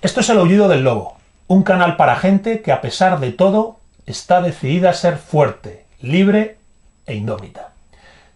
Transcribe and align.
Esto 0.00 0.20
es 0.20 0.28
el 0.30 0.38
aullido 0.38 0.68
del 0.68 0.84
lobo, 0.84 1.16
un 1.48 1.64
canal 1.64 1.96
para 1.96 2.14
gente 2.14 2.62
que 2.62 2.70
a 2.70 2.80
pesar 2.80 3.18
de 3.18 3.32
todo 3.32 3.80
está 4.06 4.40
decidida 4.40 4.90
a 4.90 4.92
ser 4.92 5.16
fuerte, 5.16 5.86
libre 6.00 6.56
e 7.04 7.16
indómita. 7.16 7.70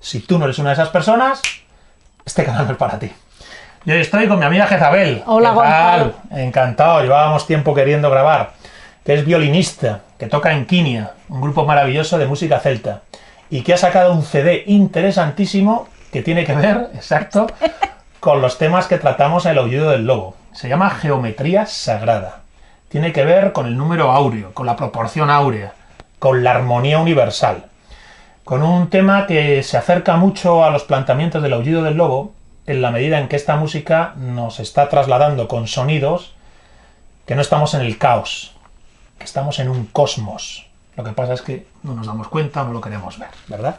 Si 0.01 0.19
tú 0.19 0.41
no 0.41 0.47
eres 0.47 0.59
una 0.59 0.71
de 0.71 0.75
esas 0.75 0.89
personas, 0.89 1.41
este 2.25 2.45
canal 2.45 2.67
no 2.67 2.73
es 2.73 2.79
para 2.79 2.99
ti. 2.99 3.13
Y 3.85 3.93
hoy 3.93 4.01
estoy 4.01 4.27
con 4.27 4.41
mi 4.41 4.45
amiga 4.45 4.67
Jezabel. 4.67 5.23
Hola, 5.25 5.51
¿Qué 5.51 5.55
Gonzalo. 5.55 6.15
Encantado, 6.33 7.01
llevábamos 7.01 7.47
tiempo 7.47 7.77
queriendo 7.77 8.11
grabar. 8.11 8.55
Que 9.05 9.15
es 9.15 9.25
violinista, 9.25 10.01
que 10.19 10.27
toca 10.27 10.53
en 10.55 10.67
Quinia, 10.67 11.13
un 11.29 11.41
grupo 11.41 11.65
maravilloso 11.65 12.19
de 12.19 12.27
música 12.27 12.59
celta. 12.59 13.03
Y 13.51 13.63
que 13.63 13.75
ha 13.75 13.79
sacado 13.79 14.13
un 14.13 14.25
CD 14.25 14.65
interesantísimo 14.67 15.87
que 16.11 16.23
tiene 16.23 16.45
que 16.45 16.57
ver, 16.57 16.91
exacto, 16.95 17.47
con 18.19 18.43
los 18.43 18.59
temas 18.59 18.89
que 18.89 18.99
tratamos 18.99 19.47
en 19.47 19.53
el 19.53 19.59
aullido 19.59 19.91
del 19.91 20.07
lobo. 20.07 20.42
Se 20.53 20.69
llama 20.69 20.91
Geometría 20.91 21.65
Sagrada. 21.65 22.43
Tiene 22.89 23.13
que 23.13 23.25
ver 23.25 23.53
con 23.53 23.67
el 23.67 23.77
número 23.77 24.11
áureo, 24.11 24.53
con 24.53 24.67
la 24.67 24.77
proporción 24.77 25.31
áurea, 25.31 25.73
con 26.19 26.45
la 26.45 26.51
armonía 26.51 26.99
universal. 26.99 27.65
Con 28.45 28.63
un 28.63 28.91
tema 28.91 29.27
que 29.27 29.63
se 29.63 29.79
acerca 29.79 30.17
mucho 30.17 30.63
a 30.63 30.71
los 30.71 30.85
planteamientos 30.85 31.43
del 31.43 31.55
aullido 31.55 31.83
del 31.83 31.97
lobo, 31.97 32.35
en 32.67 32.83
la 32.83 32.91
medida 32.91 33.19
en 33.19 33.29
que 33.29 33.37
esta 33.37 33.57
música 33.57 34.13
nos 34.17 34.61
está 34.61 34.89
trasladando 34.91 35.49
con 35.49 35.67
sonidos 35.67 36.35
que 37.27 37.35
no 37.35 37.41
estamos 37.41 37.73
en 37.73 37.81
el 37.81 37.97
caos, 37.97 38.55
que 39.19 39.25
estamos 39.25 39.59
en 39.59 39.71
un 39.71 39.87
cosmos. 39.87 40.67
Lo 40.97 41.05
que 41.05 41.13
pasa 41.13 41.33
es 41.33 41.41
que 41.41 41.67
no 41.83 41.95
nos 41.95 42.07
damos 42.07 42.29
cuenta, 42.29 42.63
no 42.63 42.73
lo 42.73 42.81
queremos 42.83 43.19
ver, 43.19 43.31
¿verdad? 43.49 43.77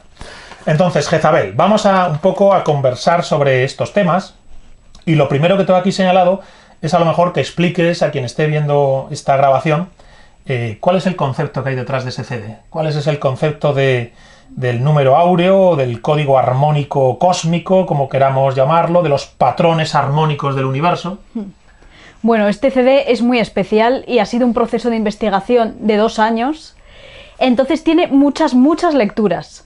Entonces, 0.66 1.08
Jezabel, 1.08 1.54
vamos 1.54 1.86
a 1.86 2.08
un 2.08 2.18
poco 2.18 2.54
a 2.54 2.64
conversar 2.64 3.24
sobre 3.24 3.64
estos 3.64 3.94
temas. 3.94 4.36
Y 5.06 5.16
lo 5.16 5.28
primero 5.28 5.58
que 5.58 5.66
tengo 5.66 5.78
aquí 5.78 5.92
señalado 5.92 6.42
es 6.84 6.94
a 6.94 7.00
lo 7.00 7.06
mejor 7.06 7.34
que 7.34 7.40
expliques 7.40 8.04
a 8.04 8.12
quien 8.12 8.26
esté 8.26 8.46
viendo 8.46 9.08
esta 9.10 9.38
grabación 9.38 9.90
eh, 10.46 10.78
cuál 10.82 10.98
es 10.98 11.08
el 11.08 11.16
concepto 11.16 11.64
que 11.64 11.70
hay 11.70 11.76
detrás 11.76 12.04
de 12.04 12.10
ese 12.10 12.26
CD. 12.26 12.58
¿Cuál 12.70 12.88
es 12.88 12.98
ese 12.98 13.18
concepto 13.20 13.74
de, 13.74 14.12
del 14.50 14.84
número 14.84 15.16
áureo, 15.16 15.78
del 15.78 16.02
código 16.02 16.38
armónico 16.38 17.18
cósmico, 17.18 17.86
como 17.86 18.10
queramos 18.10 18.54
llamarlo, 18.54 19.02
de 19.02 19.08
los 19.08 19.26
patrones 19.26 19.96
armónicos 19.96 20.56
del 20.56 20.66
universo? 20.66 21.20
Bueno, 22.22 22.50
este 22.50 22.70
CD 22.70 23.12
es 23.14 23.22
muy 23.22 23.40
especial 23.40 24.04
y 24.06 24.20
ha 24.20 24.26
sido 24.26 24.46
un 24.46 24.54
proceso 24.54 24.90
de 24.90 24.98
investigación 24.98 25.76
de 25.88 25.96
dos 25.96 26.20
años. 26.20 26.76
Entonces 27.40 27.86
tiene 27.86 28.08
muchas, 28.08 28.54
muchas 28.54 28.94
lecturas. 28.94 29.66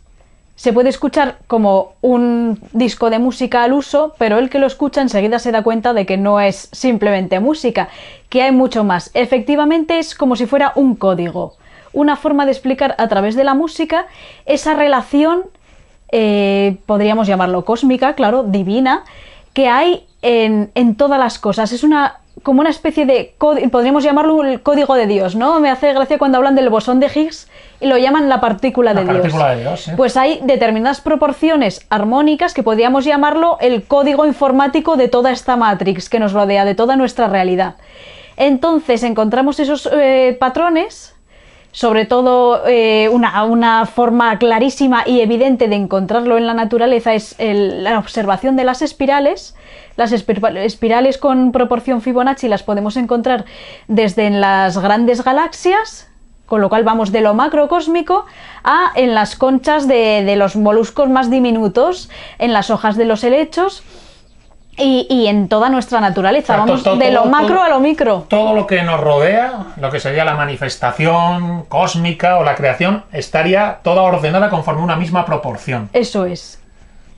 Se 0.58 0.74
puede 0.74 0.90
escuchar 0.90 1.38
como 1.46 1.94
un 2.02 2.60
disco 2.74 3.12
de 3.12 3.20
música 3.20 3.62
al 3.62 3.74
uso, 3.74 4.16
pero 4.18 4.40
el 4.40 4.50
que 4.50 4.58
lo 4.58 4.66
escucha 4.66 5.02
enseguida 5.02 5.38
se 5.38 5.52
da 5.52 5.62
cuenta 5.62 5.94
de 5.94 6.08
que 6.08 6.18
no 6.18 6.40
es 6.40 6.70
simplemente 6.72 7.40
música, 7.40 7.90
que 8.30 8.42
hay 8.42 8.52
mucho 8.52 8.84
más. 8.84 9.12
Efectivamente 9.14 10.00
es 10.00 10.16
como 10.16 10.36
si 10.36 10.48
fuera 10.48 10.72
un 10.74 10.96
código, 10.96 11.54
una 11.94 12.16
forma 12.16 12.48
de 12.48 12.54
explicar 12.54 12.96
a 12.98 13.08
través 13.08 13.36
de 13.36 13.44
la 13.44 13.54
música 13.54 14.08
esa 14.48 14.74
relación, 14.74 15.44
eh, 16.12 16.78
podríamos 16.88 17.28
llamarlo 17.28 17.64
cósmica, 17.64 18.16
claro, 18.16 18.42
divina, 18.42 19.04
que 19.54 19.68
hay 19.68 20.08
en, 20.24 20.72
en 20.74 20.96
todas 20.96 21.20
las 21.20 21.38
cosas. 21.38 21.72
Es 21.72 21.84
una 21.84 22.22
como 22.44 22.62
una 22.62 22.70
especie 22.70 23.06
de 23.06 23.34
código, 23.38 23.70
podríamos 23.70 24.04
llamarlo 24.04 24.44
el 24.44 24.62
código 24.62 24.96
de 24.96 25.08
Dios, 25.08 25.36
¿no? 25.36 25.60
Me 25.60 25.70
hace 25.70 25.94
gracia 25.94 26.18
cuando 26.18 26.38
hablan 26.38 26.56
del 26.56 26.70
bosón 26.70 27.00
de 27.00 27.08
Higgs 27.08 27.48
y 27.80 27.88
lo 27.88 27.98
llaman 27.98 28.30
la 28.30 28.40
partícula 28.40 28.94
La 28.94 29.02
de 29.02 29.06
Dios. 29.06 29.18
partícula 29.22 29.56
de 29.56 29.62
Dios, 29.62 29.82
sí. 29.82 29.92
Pues 29.98 30.18
hay 30.18 30.40
determinadas 30.44 31.02
proporciones 31.02 31.86
armónicas 31.90 32.54
que 32.54 32.64
podríamos 32.64 33.06
llamarlo 33.06 33.58
el 33.60 33.84
código 33.84 34.26
informático 34.26 34.96
de 34.98 35.08
toda 35.08 35.32
esta 35.32 35.56
matrix 35.58 36.10
que 36.10 36.20
nos 36.20 36.34
rodea, 36.34 36.64
de 36.66 36.76
toda 36.76 36.96
nuestra 36.96 37.28
realidad. 37.28 37.76
Entonces 38.38 39.04
encontramos 39.04 39.60
esos 39.60 39.90
eh, 39.92 40.38
patrones, 40.40 41.16
sobre 41.72 42.06
todo 42.06 42.66
eh, 42.68 43.10
una, 43.12 43.44
una 43.44 43.86
forma 43.86 44.40
clarísima 44.40 45.04
y 45.06 45.22
evidente 45.22 45.68
de 45.68 45.76
encontrarlo 45.76 46.38
en 46.38 46.48
la 46.48 46.54
naturaleza 46.54 47.14
es 47.14 47.36
la 47.40 48.00
observación 48.00 48.56
de 48.56 48.64
las 48.64 48.82
espirales. 48.82 49.56
Las 49.96 50.12
espir- 50.12 50.58
espirales 50.58 51.18
con 51.18 51.52
proporción 51.52 52.02
Fibonacci 52.02 52.48
las 52.48 52.64
podemos 52.64 52.98
encontrar 52.98 53.46
desde 53.88 54.26
en 54.28 54.42
las 54.42 54.78
grandes 54.78 55.24
galaxias, 55.24 56.08
con 56.46 56.62
lo 56.62 56.70
cual 56.70 56.84
vamos 56.84 57.12
de 57.12 57.22
lo 57.22 57.34
macrocósmico 57.34 58.26
a 58.64 58.92
en 58.96 59.14
las 59.14 59.36
conchas 59.36 59.88
de, 59.88 60.24
de 60.24 60.36
los 60.36 60.56
moluscos 60.56 61.10
más 61.10 61.30
diminutos, 61.30 62.10
en 62.40 62.54
las 62.54 62.70
hojas 62.70 62.96
de 62.96 63.06
los 63.06 63.24
helechos 63.24 63.84
y, 64.78 65.08
y 65.10 65.28
en 65.28 65.48
toda 65.50 65.70
nuestra 65.70 66.00
naturaleza. 66.02 66.54
O 66.54 66.56
sea, 66.56 66.66
Vamos 66.66 67.00
de 67.00 67.12
lo 67.12 67.22
todo- 67.22 67.32
macro 67.32 67.56
todo- 67.56 67.64
a 67.64 67.70
lo 67.70 67.80
micro. 67.80 68.26
Todo 68.30 68.54
lo 68.54 68.68
que 68.68 68.84
nos 68.84 69.00
rodea, 69.00 69.68
lo 69.78 69.90
que 69.90 70.00
sería 70.00 70.24
la 70.24 70.36
manifestación 70.36 71.64
cósmica 71.66 72.38
o 72.38 72.44
la 72.44 72.56
creación, 72.56 73.04
estaría 73.12 73.80
toda 73.84 74.04
ordenada 74.04 74.50
conforme 74.50 74.82
una 74.84 74.96
misma 74.96 75.26
proporción. 75.26 75.90
Eso 75.94 76.26
es. 76.26 76.60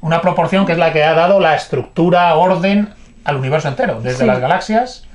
Una 0.02 0.22
proporción 0.22 0.66
que 0.66 0.72
es 0.72 0.78
la 0.78 0.94
que 0.94 1.03
ha 1.03 1.14
dado 1.14 1.40
la 1.40 1.56
estructura, 1.56 2.34
orden 2.36 2.94
al 3.25 3.36
universo 3.36 3.68
entero, 3.68 4.00
desde 4.02 4.19
Sí. 4.19 4.25
las 4.25 4.40
galaxias 4.40 5.06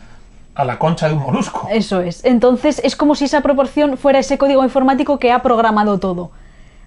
a 0.55 0.65
la 0.65 0.79
concha 0.79 1.09
de 1.09 1.15
un 1.15 1.21
molusco. 1.23 1.67
Eso 1.73 2.01
es. 2.01 2.25
Entonces 2.25 2.81
es 2.85 2.95
como 2.95 3.15
si 3.15 3.25
esa 3.25 3.41
proporción 3.41 3.97
fuera 3.97 4.19
ese 4.19 4.39
código 4.39 4.63
informático 4.63 5.19
que 5.19 5.33
ha 5.33 5.41
programado 5.43 5.99
todo. 5.99 6.31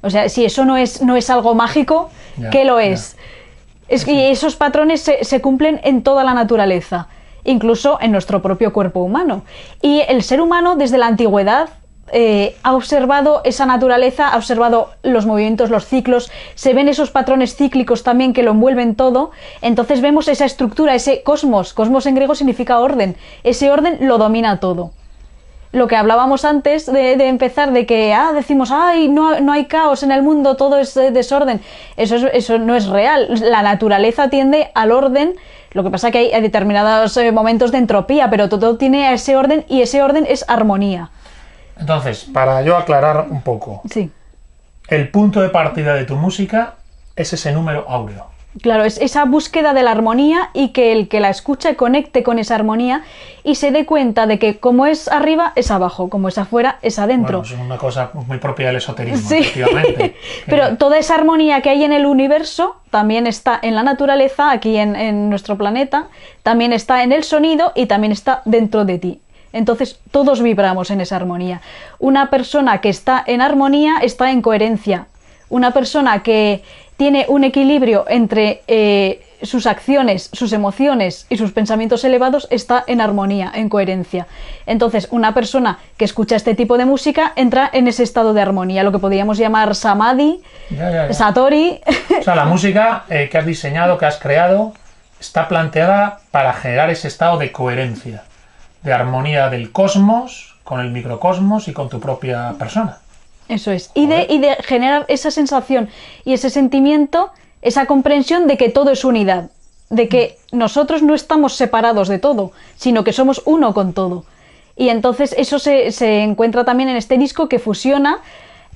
O 0.02 0.10
sea, 0.12 0.30
si 0.30 0.46
eso 0.46 0.64
no 0.64 0.78
es, 0.78 1.02
no 1.02 1.16
es 1.18 1.30
algo 1.30 1.56
mágico, 1.56 2.10
Ya, 2.38 2.50
¿qué 2.52 2.64
lo 2.66 2.80
ya. 2.80 2.86
Es? 3.88 4.08
y 4.08 4.20
esos 4.26 4.56
patrones 4.56 5.02
se, 5.02 5.24
se 5.24 5.42
cumplen 5.42 5.80
en 5.84 6.04
toda 6.04 6.24
la 6.24 6.34
naturaleza, 6.34 7.08
incluso 7.44 7.98
en 8.02 8.12
nuestro 8.12 8.42
propio 8.42 8.74
cuerpo 8.74 9.02
humano. 9.02 9.44
Y 9.82 10.02
el 10.08 10.24
ser 10.24 10.42
humano 10.42 10.76
desde 10.76 10.98
la 10.98 11.08
antigüedad 11.08 11.70
eh, 12.12 12.56
ha 12.64 12.74
observado 12.74 13.42
esa 13.44 13.66
naturaleza, 13.66 14.30
ha 14.30 14.38
observado 14.38 14.92
los 15.04 15.26
movimientos, 15.26 15.70
los 15.70 15.86
ciclos, 15.86 16.32
se 16.56 16.74
ven 16.74 16.88
esos 16.88 17.12
patrones 17.12 17.56
cíclicos 17.56 18.04
también 18.04 18.32
que 18.32 18.44
lo 18.44 18.52
envuelven 18.52 18.96
todo, 18.96 19.32
entonces 19.62 20.00
vemos 20.00 20.30
esa 20.30 20.46
estructura, 20.46 20.96
ese 20.96 21.22
cosmos, 21.24 21.74
cosmos 21.74 22.06
en 22.06 22.16
griego 22.16 22.34
significa 22.34 22.80
orden, 22.80 23.18
ese 23.44 23.70
orden 23.70 23.98
lo 24.02 24.18
domina 24.18 24.62
todo 24.62 24.92
lo 25.72 25.88
que 25.88 25.96
hablábamos 25.96 26.46
antes 26.46 26.86
de, 26.86 27.18
de 27.18 27.28
empezar, 27.28 27.72
de 27.72 27.86
que 27.86 28.14
ah, 28.14 28.32
decimos, 28.34 28.70
ay, 28.72 29.10
no, 29.10 29.40
no 29.42 29.52
hay 29.52 29.66
caos 29.66 30.02
en 30.04 30.12
el 30.12 30.24
mundo, 30.24 30.56
todo 30.56 30.78
es 30.80 30.96
eh, 30.98 31.12
desorden. 31.12 31.62
Eso, 31.98 32.16
es- 32.16 32.28
eso 32.34 32.58
no 32.58 32.76
es 32.76 32.88
real. 32.88 33.28
La 33.42 33.62
naturaleza 33.62 34.30
tiende 34.30 34.72
al 34.76 34.92
orden. 34.92 35.36
Lo 35.72 35.84
que 35.84 35.90
pasa 35.92 36.10
que 36.12 36.20
hay, 36.20 36.32
hay 36.32 36.42
determinados 36.42 37.16
eh, 37.18 37.32
momentos 37.32 37.72
de 37.72 37.78
entropía, 37.80 38.30
pero 38.30 38.48
todo 38.50 38.78
tiene 38.78 39.14
ese 39.14 39.36
orden 39.36 39.66
y 39.68 39.82
ese 39.82 40.02
orden 40.02 40.26
es 40.28 40.46
armonía. 40.50 41.10
Entonces, 41.80 42.24
para 42.34 42.62
yo 42.64 42.78
aclarar 42.78 43.28
un 43.30 43.42
poco, 43.42 43.82
Sí. 43.92 44.10
el 44.88 45.10
punto 45.10 45.42
de 45.42 45.50
partida 45.50 45.94
de 45.96 46.06
tu 46.06 46.16
música 46.16 46.76
es 47.16 47.34
ese 47.34 47.52
número 47.52 47.86
áureo. 47.90 48.28
Claro, 48.62 48.84
es 48.86 48.98
esa 49.00 49.26
búsqueda 49.26 49.74
de 49.74 49.84
la 49.84 49.92
armonía 49.92 50.50
y 50.54 50.70
que 50.70 50.92
el 50.92 51.08
que 51.08 51.20
la 51.20 51.30
escuche 51.30 51.76
conecte 51.76 52.24
con 52.24 52.40
esa 52.40 52.56
armonía 52.56 53.04
y 53.44 53.56
se 53.56 53.72
dé 53.72 53.86
cuenta 53.86 54.26
de 54.28 54.40
que 54.40 54.58
como 54.58 54.86
es 54.86 55.08
arriba 55.08 55.54
es 55.56 55.70
abajo, 55.72 56.10
como 56.10 56.28
es 56.28 56.38
afuera 56.38 56.80
es 56.82 56.98
adentro. 57.00 57.40
Bueno, 57.42 57.56
es 57.56 57.62
una 57.62 57.78
cosa 57.78 58.12
muy 58.14 58.38
propia 58.38 58.68
del 58.68 58.78
esoterismo, 58.78 59.30
Sí. 59.30 59.36
efectivamente. 59.38 60.16
Pero 60.48 60.78
toda 60.78 60.98
esa 60.98 61.16
armonía 61.16 61.62
que 61.62 61.70
hay 61.70 61.84
en 61.84 61.94
el 61.94 62.06
universo 62.06 62.78
también 62.90 63.28
está 63.28 63.60
en 63.62 63.76
la 63.76 63.84
naturaleza, 63.84 64.52
aquí 64.52 64.78
en, 64.78 64.96
en 64.96 65.30
nuestro 65.30 65.58
planeta, 65.58 66.08
también 66.44 66.74
está 66.74 67.04
en 67.04 67.12
el 67.12 67.24
sonido 67.24 67.72
y 67.76 67.86
también 67.86 68.12
está 68.12 68.42
dentro 68.46 68.86
de 68.86 68.98
ti. 68.98 69.22
Entonces 69.54 70.00
todos 70.12 70.42
vibramos 70.42 70.92
en 70.92 71.02
esa 71.02 71.16
armonía. 71.16 71.62
Una 72.00 72.30
persona 72.30 72.80
que 72.82 72.90
está 72.90 73.24
en 73.26 73.42
armonía 73.42 73.98
está 74.02 74.32
en 74.32 74.42
coherencia. 74.42 75.08
Una 75.50 75.72
persona 75.72 76.22
que 76.24 76.64
tiene 76.98 77.26
un 77.30 77.44
equilibrio 77.44 78.06
entre 78.08 78.64
eh, 78.68 79.22
sus 79.44 79.68
acciones, 79.68 80.30
sus 80.34 80.52
emociones 80.52 81.28
y 81.30 81.38
sus 81.38 81.52
pensamientos 81.52 82.04
elevados 82.04 82.48
está 82.50 82.84
en 82.88 83.02
armonía, 83.02 83.52
en 83.54 83.70
coherencia. 83.70 84.26
Entonces, 84.66 85.08
una 85.12 85.34
persona 85.34 85.78
que 85.96 86.06
escucha 86.06 86.36
este 86.36 86.56
tipo 86.56 86.78
de 86.78 86.86
música 86.86 87.34
entra 87.36 87.70
en 87.72 87.88
ese 87.88 88.04
estado 88.04 88.34
de 88.34 88.42
armonía, 88.42 88.84
lo 88.84 88.92
que 88.92 89.00
podríamos 89.00 89.38
llamar 89.38 89.76
samadhi, 89.76 90.42
ya, 90.72 90.92
ya, 90.92 91.08
ya. 91.08 91.14
satori. 91.14 91.80
O 92.20 92.24
sea, 92.24 92.36
la 92.36 92.46
música 92.46 93.04
eh, 93.10 93.30
que 93.32 93.38
has 93.38 93.46
diseñado, 93.46 93.98
que 94.00 94.06
has 94.06 94.18
creado, 94.18 94.74
está 95.20 95.48
planteada 95.48 96.20
para 96.32 96.54
generar 96.54 96.90
ese 96.90 97.08
estado 97.08 97.38
de 97.38 97.52
coherencia, 97.52 98.24
de 98.82 98.94
armonía 98.94 99.50
del 99.50 99.72
cosmos 99.72 100.56
con 100.64 100.80
el 100.80 100.90
microcosmos 100.92 101.68
y 101.68 101.74
con 101.74 101.90
tu 101.90 102.00
propia 102.00 102.56
persona. 102.58 102.98
Eso 103.50 103.72
es. 103.72 103.92
Y 103.94 104.08
de, 104.08 104.28
y 104.30 104.40
de 104.40 104.56
generar 104.64 105.06
esa 105.08 105.32
sensación 105.32 105.90
y 106.26 106.34
ese 106.34 106.50
sentimiento, 106.50 107.32
esa 107.62 107.86
comprensión 107.86 108.48
de 108.48 108.58
que 108.58 108.70
todo 108.70 108.92
es 108.92 109.06
unidad, 109.06 109.50
de 109.90 110.10
que 110.10 110.38
nosotros 110.52 111.02
no 111.02 111.16
estamos 111.16 111.54
separados 111.54 112.08
de 112.08 112.20
todo, 112.20 112.52
sino 112.76 113.04
que 113.04 113.14
somos 113.14 113.42
uno 113.46 113.74
con 113.74 113.94
todo. 113.94 114.26
Y 114.76 114.90
entonces 114.90 115.34
eso 115.38 115.60
se, 115.60 115.92
se 115.92 116.22
encuentra 116.22 116.66
también 116.66 116.90
en 116.90 116.98
este 116.98 117.18
disco 117.18 117.50
que 117.50 117.60
fusiona 117.60 118.20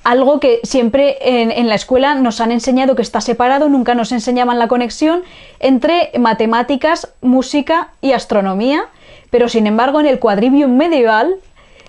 algo 0.04 0.40
que 0.40 0.58
siempre 0.64 1.18
en, 1.20 1.52
en 1.52 1.68
la 1.68 1.76
escuela 1.76 2.16
nos 2.16 2.40
han 2.40 2.50
enseñado 2.50 2.96
que 2.96 3.02
está 3.02 3.20
separado, 3.20 3.68
nunca 3.68 3.94
nos 3.94 4.10
enseñaban 4.10 4.58
la 4.58 4.66
conexión 4.66 5.22
entre 5.60 6.10
matemáticas, 6.18 7.12
música 7.20 7.90
y 8.00 8.12
astronomía, 8.12 8.86
Pero 9.30 9.48
sin 9.48 9.66
embargo, 9.66 9.98
en 9.98 10.06
el 10.06 10.18
quadrivium 10.18 10.76
medieval 10.76 11.36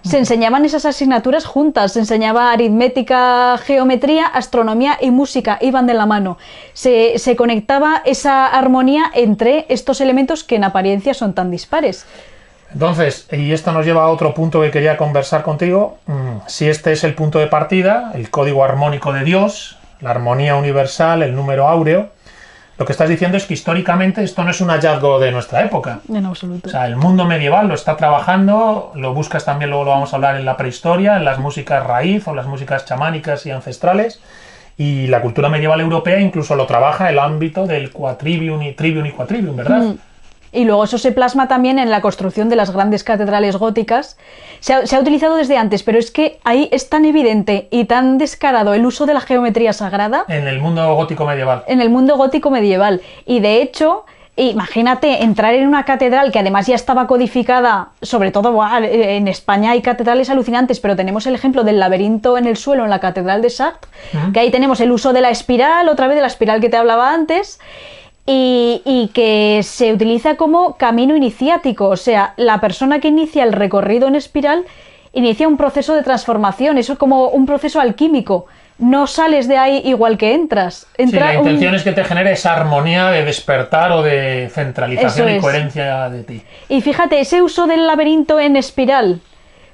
se 0.04 0.18
enseñaban 0.18 0.66
esas 0.66 0.86
asignaturas 0.86 1.46
juntas, 1.46 1.94
se 1.94 2.00
enseñaba 2.00 2.52
aritmética, 2.52 3.58
geometría, 3.58 4.26
astronomía 4.28 4.98
y 5.02 5.12
música, 5.12 5.58
iban 5.62 5.88
de 5.88 5.94
la 5.94 6.06
mano. 6.06 6.38
Se, 6.74 7.18
se 7.18 7.36
conectaba 7.36 8.02
esa 8.06 8.46
armonía 8.48 9.06
entre 9.14 9.66
estos 9.70 10.02
elementos 10.02 10.44
que 10.44 10.56
en 10.56 10.66
apariencia 10.66 11.14
son 11.14 11.34
tan 11.34 11.50
dispares. 11.52 12.06
Entonces, 12.74 13.28
y 13.32 13.52
esto 13.52 13.72
nos 13.72 13.86
lleva 13.86 14.04
a 14.04 14.10
otro 14.10 14.34
punto 14.34 14.60
que 14.62 14.72
quería 14.72 14.98
conversar 14.98 15.44
contigo. 15.44 16.00
Mm, 16.08 16.48
Si 16.48 16.68
este 16.68 16.92
es 16.92 17.04
el 17.04 17.14
punto 17.14 17.40
de 17.40 17.48
partida, 17.48 18.12
el 18.16 18.30
código 18.30 18.64
armónico 18.64 19.14
de 19.14 19.24
Dios, 19.24 19.78
la 20.02 20.10
armonía 20.10 20.56
universal, 20.56 21.22
el 21.24 21.36
número 21.36 21.68
áureo, 21.68 22.10
lo 22.78 22.86
que 22.86 22.92
estás 22.92 23.08
diciendo 23.08 23.38
es 23.38 23.46
que 23.46 23.54
históricamente 23.54 24.24
esto 24.24 24.44
no 24.44 24.50
es 24.52 24.60
un 24.60 24.70
hallazgo 24.70 25.20
de 25.20 25.32
nuestra 25.32 25.64
época. 25.64 26.00
En 26.10 26.26
absoluto. 26.26 26.68
O 26.68 26.72
sea, 26.72 26.88
el 26.88 26.96
mundo 26.96 27.26
medieval 27.26 27.68
lo 27.68 27.76
está 27.76 27.96
trabajando, 27.96 28.92
lo 28.96 29.14
buscas 29.14 29.46
también, 29.46 29.70
luego 29.70 29.86
lo 29.86 29.92
vamos 29.92 30.12
a 30.14 30.16
hablar 30.16 30.38
en 30.38 30.46
la 30.46 30.58
prehistoria, 30.58 31.18
en 31.18 31.26
las 31.26 31.38
músicas 31.38 31.86
raíz 31.86 32.28
o 32.28 32.34
las 32.34 32.48
músicas 32.48 32.86
chamánicas 32.86 33.46
y 33.46 33.52
ancestrales. 33.52 34.22
Y 34.76 35.06
la 35.06 35.22
cultura 35.22 35.50
medieval 35.50 35.82
europea 35.82 36.20
incluso 36.20 36.56
lo 36.56 36.66
trabaja 36.66 37.12
el 37.12 37.20
ámbito 37.20 37.68
del 37.68 37.92
quatrivium 37.92 38.64
y 38.64 38.74
trivium 38.74 39.06
y 39.06 39.12
quatrivium, 39.12 39.56
¿verdad? 39.56 39.82
Mm. 39.82 39.98
Y 40.54 40.66
luego 40.66 40.84
eso 40.84 40.98
se 40.98 41.12
plasma 41.12 41.48
también 41.48 41.80
en 41.80 41.90
la 41.90 42.02
construcción 42.02 42.48
de 42.48 42.56
las 42.56 42.72
grandes 42.72 43.04
catedrales 43.04 43.58
góticas. 43.58 44.18
Se 44.60 44.74
ha, 44.74 44.86
se 44.86 44.96
ha 44.96 45.00
utilizado 45.00 45.36
desde 45.36 45.58
antes, 45.58 45.84
pero 45.84 46.00
es 46.00 46.12
que 46.12 46.40
ahí 46.44 46.70
es 46.72 46.90
tan 46.90 47.06
evidente 47.06 47.68
y 47.72 47.86
tan 47.86 48.18
descarado 48.18 48.74
el 48.74 48.86
uso 48.86 49.06
de 49.06 49.14
la 49.14 49.22
geometría 49.22 49.74
sagrada 49.74 50.26
En 50.28 50.48
el 50.48 50.62
mundo 50.62 50.96
gótico 50.96 51.26
medieval. 51.26 51.64
en 51.68 51.82
el 51.82 51.90
mundo 51.90 52.16
gótico 52.18 52.52
medieval. 52.52 53.02
Y 53.26 53.40
de 53.40 53.62
hecho, 53.62 54.06
imagínate 54.36 55.24
entrar 55.24 55.54
en 55.54 55.68
una 55.68 55.86
catedral 55.86 56.32
que 56.32 56.40
además 56.40 56.68
ya 56.68 56.76
estaba 56.76 57.08
codificada, 57.08 57.90
sobre 58.02 58.32
todo 58.32 58.60
en 58.82 59.28
España 59.28 59.72
hay 59.72 59.82
catedrales 59.82 60.30
alucinantes, 60.30 60.80
pero 60.80 60.96
tenemos 60.96 61.28
el 61.28 61.36
ejemplo 61.36 61.64
del 61.64 61.80
laberinto 61.80 62.38
en 62.38 62.48
el 62.48 62.58
suelo 62.58 62.84
en 62.84 62.90
la 62.90 63.00
catedral 63.00 63.42
de 63.42 63.50
Chartres, 63.50 63.92
que 64.34 64.40
ahí 64.40 64.50
tenemos 64.52 64.80
el 64.82 64.92
uso 64.92 65.14
de 65.14 65.22
la 65.22 65.30
espiral, 65.30 65.90
otra 65.90 66.08
vez 66.08 66.16
de 66.16 66.22
la 66.22 66.28
espiral 66.28 66.62
que 66.62 66.70
te 66.70 66.78
hablaba 66.78 67.12
antes. 67.14 67.60
Y, 68.26 68.82
y 68.86 69.10
que 69.14 69.60
se 69.64 69.92
utiliza 69.92 70.36
como 70.36 70.78
camino 70.78 71.16
iniciático, 71.16 71.90
o 71.90 71.98
sea, 71.98 72.34
la 72.38 72.62
persona 72.62 73.00
que 73.00 73.10
inicia 73.10 73.44
el 73.44 73.52
recorrido 73.52 74.08
en 74.08 74.16
espiral 74.16 74.64
inicia 75.12 75.48
un 75.48 75.58
proceso 75.58 75.94
de 75.94 76.04
transformación, 76.04 76.78
eso 76.78 76.94
es 76.94 77.00
como 77.00 77.28
un 77.28 77.46
proceso 77.46 77.82
alquímico. 77.82 78.46
No 78.80 79.08
sales 79.08 79.48
de 79.48 79.58
ahí 79.58 79.82
igual 79.86 80.18
que 80.18 80.34
entras. 80.34 80.88
Sí, 80.98 81.12
la 81.12 81.32
un- 81.32 81.38
intención 81.48 81.76
es 81.76 81.84
que 81.84 81.92
te 81.92 82.04
genere 82.06 82.32
esa 82.32 82.56
armonía 82.56 83.10
de 83.12 83.24
despertar 83.26 83.92
o 83.92 84.02
de 84.02 84.50
centralización 84.52 85.28
Eso 85.28 85.36
y 85.36 85.38
es. 85.38 85.42
coherencia 85.44 86.10
de 86.10 86.24
ti. 86.24 86.42
Y 86.70 86.82
fíjate, 86.82 87.20
ese 87.20 87.42
uso 87.42 87.68
del 87.68 87.86
laberinto 87.86 88.40
en 88.40 88.56
espiral 88.56 89.20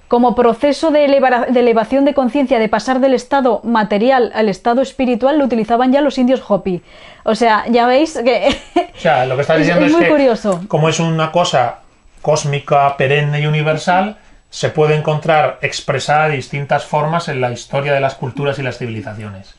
como 0.10 0.36
proceso 0.36 0.92
de, 0.92 1.06
eleva- 1.06 1.46
de 1.48 1.60
elevación 1.62 2.04
de 2.04 2.14
conciencia, 2.14 2.60
de 2.60 2.68
pasar 2.68 3.00
del 3.00 3.14
estado 3.14 3.62
material 3.64 4.32
al 4.36 4.50
estado 4.50 4.82
espiritual, 4.82 5.38
lo 5.38 5.46
utilizaban 5.46 5.94
ya 5.94 6.02
los 6.02 6.18
indios 6.18 6.42
Hopi. 6.46 6.82
O 7.24 7.36
sea, 7.36 7.64
ya 7.70 7.86
veis 7.88 8.18
que... 8.22 8.50
O 8.98 9.00
sea, 9.02 9.26
lo 9.26 9.36
que 9.38 9.44
Es- 9.44 9.48
diciendo 9.60 9.86
es 9.86 9.92
es, 9.92 9.98
muy 9.98 10.06
que, 10.06 10.12
curioso. 10.12 10.62
como 10.68 10.90
es 10.90 11.00
una 11.00 11.32
cosa 11.32 11.80
cósmica, 12.22 12.98
perenne 12.98 13.40
y 13.40 13.46
universal, 13.46 14.18
se 14.50 14.70
puede 14.70 14.96
encontrar 14.96 15.60
expresada 15.62 16.28
de 16.28 16.36
distintas 16.36 16.84
formas 16.86 17.28
en 17.30 17.40
la 17.40 17.52
historia 17.52 17.94
de 17.94 18.00
las 18.02 18.16
culturas 18.16 18.58
y 18.60 18.64
las 18.64 18.78
civilizaciones. 18.78 19.56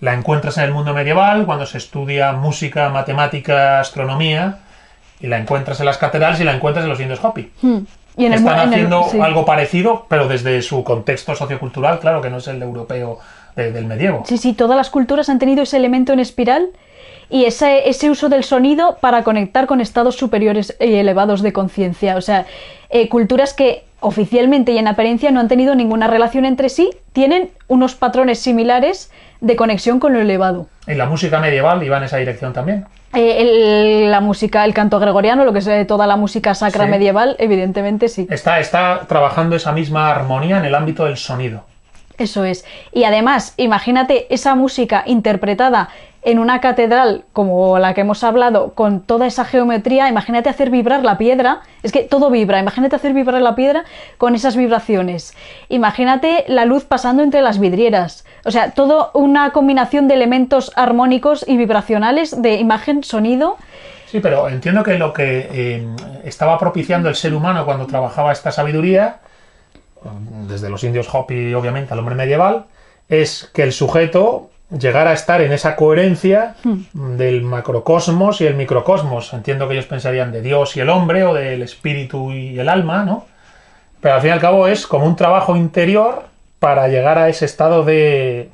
La 0.00 0.12
encuentras 0.12 0.58
en 0.58 0.64
el 0.64 0.72
mundo 0.72 0.92
medieval, 0.92 1.46
cuando 1.46 1.66
se 1.66 1.78
estudia 1.78 2.32
música, 2.32 2.88
matemática, 2.90 3.80
astronomía, 3.80 4.58
y 5.20 5.28
la 5.28 5.38
encuentras 5.38 5.78
en 5.80 5.86
las 5.86 5.98
catedrales 5.98 6.40
y 6.40 6.44
la 6.44 6.52
encuentras 6.52 6.84
en 6.84 6.90
los 6.90 7.00
indios 7.00 7.20
Hopi. 7.24 7.50
Hmm. 7.62 7.78
Y 8.16 8.26
en 8.26 8.32
el, 8.32 8.38
están 8.40 8.54
en 8.54 8.62
el- 8.62 8.68
haciendo 8.74 9.04
sí. 9.10 9.20
algo 9.20 9.44
parecido, 9.44 10.06
pero 10.08 10.28
desde 10.28 10.62
su 10.62 10.84
contexto 10.84 11.34
sociocultural, 11.34 11.98
claro, 11.98 12.20
que 12.22 12.30
no 12.30 12.38
es 12.38 12.46
el 12.48 12.62
europeo 12.62 13.18
de- 13.56 13.72
del 13.72 13.86
medievo. 13.86 14.22
Sí, 14.26 14.38
sí, 14.38 14.52
todas 14.52 14.76
las 14.76 14.90
culturas 14.90 15.28
han 15.28 15.38
tenido 15.38 15.62
ese 15.62 15.76
elemento 15.76 16.12
en 16.12 16.20
espiral 16.20 16.68
y 17.30 17.44
ese, 17.46 17.88
ese 17.88 18.10
uso 18.10 18.28
del 18.28 18.44
sonido 18.44 18.98
para 19.00 19.24
conectar 19.24 19.66
con 19.66 19.80
estados 19.80 20.14
superiores 20.16 20.76
y 20.80 20.94
elevados 20.94 21.42
de 21.42 21.52
conciencia. 21.52 22.16
O 22.16 22.20
sea, 22.20 22.46
eh, 22.90 23.08
culturas 23.08 23.54
que 23.54 23.84
oficialmente 24.00 24.72
y 24.72 24.78
en 24.78 24.86
apariencia 24.86 25.30
no 25.30 25.40
han 25.40 25.48
tenido 25.48 25.74
ninguna 25.74 26.06
relación 26.06 26.44
entre 26.44 26.68
sí, 26.68 26.90
tienen 27.12 27.50
unos 27.68 27.94
patrones 27.94 28.38
similares 28.38 29.10
de 29.40 29.56
conexión 29.56 29.98
con 29.98 30.12
lo 30.12 30.20
elevado. 30.20 30.66
Y 30.86 30.94
la 30.94 31.06
música 31.06 31.40
medieval 31.40 31.82
iba 31.82 31.96
en 31.96 32.04
esa 32.04 32.18
dirección 32.18 32.52
también. 32.52 32.84
Eh, 33.14 33.40
el- 34.04 34.10
la 34.10 34.20
música, 34.20 34.64
el 34.64 34.74
canto 34.74 34.98
gregoriano, 34.98 35.44
lo 35.44 35.52
que 35.52 35.58
es 35.60 35.66
eh, 35.66 35.84
toda 35.84 36.06
la 36.06 36.16
música 36.16 36.54
sacra 36.54 36.84
Sí. 36.84 36.90
medieval, 36.90 37.36
evidentemente 37.38 38.08
sí. 38.08 38.26
Está, 38.30 38.58
está 38.60 39.06
trabajando 39.08 39.56
esa 39.56 39.72
misma 39.72 40.10
armonía 40.10 40.58
en 40.58 40.64
el 40.64 40.74
ámbito 40.74 41.04
del 41.04 41.16
sonido. 41.16 41.64
Eso 42.18 42.44
es. 42.44 42.64
Y 42.92 43.04
además, 43.04 43.54
imagínate 43.56 44.32
esa 44.32 44.54
música 44.54 45.02
interpretada 45.06 45.88
en 46.24 46.38
una 46.38 46.60
catedral 46.60 47.24
como 47.32 47.78
la 47.78 47.92
que 47.92 48.00
hemos 48.00 48.24
hablado, 48.24 48.72
con 48.72 49.00
toda 49.00 49.26
esa 49.26 49.44
geometría, 49.44 50.08
imagínate 50.08 50.48
hacer 50.48 50.70
vibrar 50.70 51.04
la 51.04 51.18
piedra, 51.18 51.60
es 51.82 51.92
que 51.92 52.02
todo 52.02 52.30
vibra, 52.30 52.58
imagínate 52.58 52.96
hacer 52.96 53.12
vibrar 53.12 53.42
la 53.42 53.54
piedra 53.54 53.84
con 54.16 54.34
esas 54.34 54.56
vibraciones. 54.56 55.34
Imagínate 55.68 56.44
la 56.48 56.64
luz 56.64 56.84
pasando 56.84 57.22
entre 57.22 57.42
las 57.42 57.58
vidrieras. 57.58 58.24
O 58.44 58.50
sea, 58.50 58.70
todo 58.70 59.10
una 59.12 59.50
combinación 59.50 60.08
de 60.08 60.14
elementos 60.14 60.72
armónicos 60.76 61.44
y 61.46 61.58
vibracionales 61.58 62.40
de 62.40 62.54
imagen, 62.54 63.04
sonido. 63.04 63.58
Sí, 64.06 64.20
pero 64.20 64.48
entiendo 64.48 64.82
que 64.82 64.96
lo 64.96 65.12
que 65.12 65.48
eh, 65.52 65.86
estaba 66.24 66.58
propiciando 66.58 67.10
el 67.10 67.16
ser 67.16 67.34
humano 67.34 67.66
cuando 67.66 67.86
trabajaba 67.86 68.32
esta 68.32 68.50
sabiduría, 68.50 69.18
desde 70.48 70.70
los 70.70 70.84
indios 70.84 71.08
Hopi, 71.12 71.52
obviamente, 71.54 71.92
al 71.92 71.98
hombre 71.98 72.14
medieval, 72.14 72.64
es 73.08 73.50
que 73.52 73.62
el 73.62 73.72
sujeto 73.72 74.50
llegara 74.78 75.10
a 75.10 75.14
estar 75.14 75.40
en 75.40 75.52
esa 75.52 75.76
coherencia 75.76 76.54
del 76.92 77.42
macrocosmos 77.42 78.40
y 78.40 78.46
el 78.46 78.54
microcosmos. 78.54 79.32
Entiendo 79.32 79.68
que 79.68 79.74
ellos 79.74 79.86
pensarían 79.86 80.32
de 80.32 80.42
Dios 80.42 80.76
y 80.76 80.80
el 80.80 80.90
hombre, 80.90 81.24
o 81.24 81.34
del 81.34 81.62
espíritu 81.62 82.32
y 82.32 82.58
el 82.58 82.68
alma, 82.68 83.04
¿no? 83.04 83.26
Pero 84.00 84.16
al 84.16 84.20
fin 84.20 84.30
y 84.30 84.32
al 84.32 84.40
cabo 84.40 84.68
es 84.68 84.86
como 84.86 85.06
un 85.06 85.16
trabajo 85.16 85.56
interior 85.56 86.24
para 86.58 86.88
llegar 86.88 87.18
a 87.18 87.28
ese 87.28 87.44
estado 87.44 87.84
de, 87.84 88.50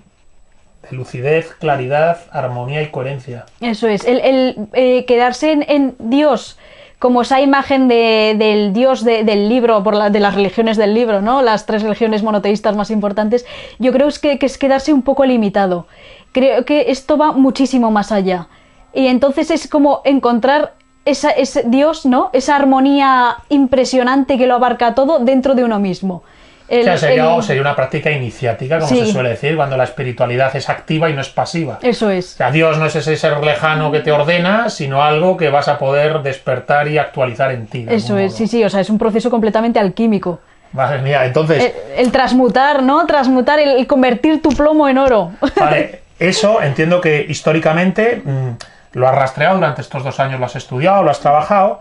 de 0.88 0.96
lucidez, 0.96 1.54
claridad, 1.58 2.18
armonía 2.30 2.82
y 2.82 2.88
coherencia. 2.88 3.46
Eso 3.60 3.88
es, 3.88 4.04
el, 4.04 4.20
el, 4.20 4.68
eh, 4.72 5.04
quedarse 5.06 5.52
en, 5.52 5.64
en 5.68 5.94
Dios 5.98 6.58
como 7.00 7.22
esa 7.22 7.40
imagen 7.40 7.88
de- 7.88 8.36
del 8.38 8.72
Dios 8.72 9.02
de- 9.02 9.24
del 9.24 9.48
libro, 9.48 9.82
por 9.82 9.94
la- 9.96 10.10
de 10.10 10.20
las 10.20 10.34
religiones 10.36 10.76
del 10.76 10.94
libro, 10.94 11.20
¿no? 11.22 11.42
Las 11.42 11.66
tres 11.66 11.82
religiones 11.82 12.22
monoteístas 12.22 12.76
más 12.76 12.90
importantes, 12.90 13.44
yo 13.80 13.90
creo 13.90 14.06
es 14.06 14.18
que, 14.20 14.38
que 14.38 14.46
es 14.46 14.56
quedarse 14.58 14.92
un 14.92 15.02
poco 15.02 15.24
limitado. 15.24 15.86
Creo 16.30 16.64
que 16.64 16.92
esto 16.92 17.16
va 17.16 17.32
muchísimo 17.32 17.90
más 17.90 18.12
allá. 18.12 18.46
Y 18.94 19.06
entonces 19.06 19.50
es 19.50 19.66
como 19.66 20.02
encontrar 20.04 20.74
esa, 21.06 21.30
ese 21.30 21.64
Dios, 21.66 22.04
¿no? 22.04 22.28
Esa 22.32 22.54
armonía 22.54 23.36
impresionante 23.48 24.36
que 24.36 24.46
lo 24.46 24.54
abarca 24.54 24.94
todo 24.94 25.18
dentro 25.20 25.54
de 25.54 25.64
uno 25.64 25.78
mismo. 25.78 26.22
El- 26.70 26.80
o 26.82 26.84
sea, 26.84 26.96
sería, 26.96 27.34
el- 27.36 27.42
sería 27.42 27.60
una 27.62 27.74
práctica 27.76 28.10
iniciática, 28.10 28.78
como 28.78 28.88
Sí. 28.88 29.04
se 29.04 29.12
suele 29.12 29.30
decir, 29.30 29.56
cuando 29.56 29.76
la 29.76 29.84
espiritualidad 29.84 30.54
es 30.54 30.68
activa 30.68 31.10
y 31.10 31.12
no 31.14 31.20
es 31.20 31.28
pasiva. 31.28 31.78
Eso 31.82 32.08
es. 32.10 32.34
O 32.34 32.36
sea, 32.36 32.50
Dios 32.52 32.78
no 32.78 32.86
es 32.86 32.94
ese 32.96 33.16
ser 33.16 33.42
lejano 33.44 33.90
que 33.90 34.00
te 34.00 34.12
ordena, 34.12 34.70
sino 34.70 35.02
algo 35.02 35.36
que 35.36 35.50
vas 35.50 35.66
a 35.68 35.78
poder 35.78 36.22
despertar 36.22 36.86
y 36.88 36.96
actualizar 36.98 37.50
en 37.50 37.66
ti. 37.66 37.84
Eso 37.88 38.16
es, 38.18 38.30
modo. 38.30 38.36
sí, 38.38 38.46
sí, 38.46 38.62
o 38.64 38.70
sea, 38.70 38.80
es 38.80 38.88
un 38.88 38.98
proceso 38.98 39.30
completamente 39.30 39.78
alquímico. 39.80 40.38
Madre 40.72 41.02
mía, 41.02 41.24
entonces, 41.24 41.74
El, 41.96 42.06
el 42.06 42.12
transmutar, 42.12 42.84
¿no? 42.84 43.04
Transmutar, 43.04 43.58
el, 43.58 43.70
el 43.70 43.86
convertir 43.88 44.40
tu 44.40 44.50
plomo 44.50 44.88
en 44.88 44.98
oro. 44.98 45.32
vale, 45.56 46.02
eso 46.20 46.62
entiendo 46.62 47.00
que 47.00 47.26
históricamente 47.28 48.22
mm, 48.24 48.50
lo 48.92 49.08
has 49.08 49.14
rastreado 49.16 49.56
durante 49.56 49.80
estos 49.82 50.04
dos 50.04 50.20
años, 50.20 50.38
lo 50.38 50.46
has 50.46 50.54
estudiado, 50.54 51.02
lo 51.02 51.10
has 51.10 51.18
trabajado, 51.18 51.80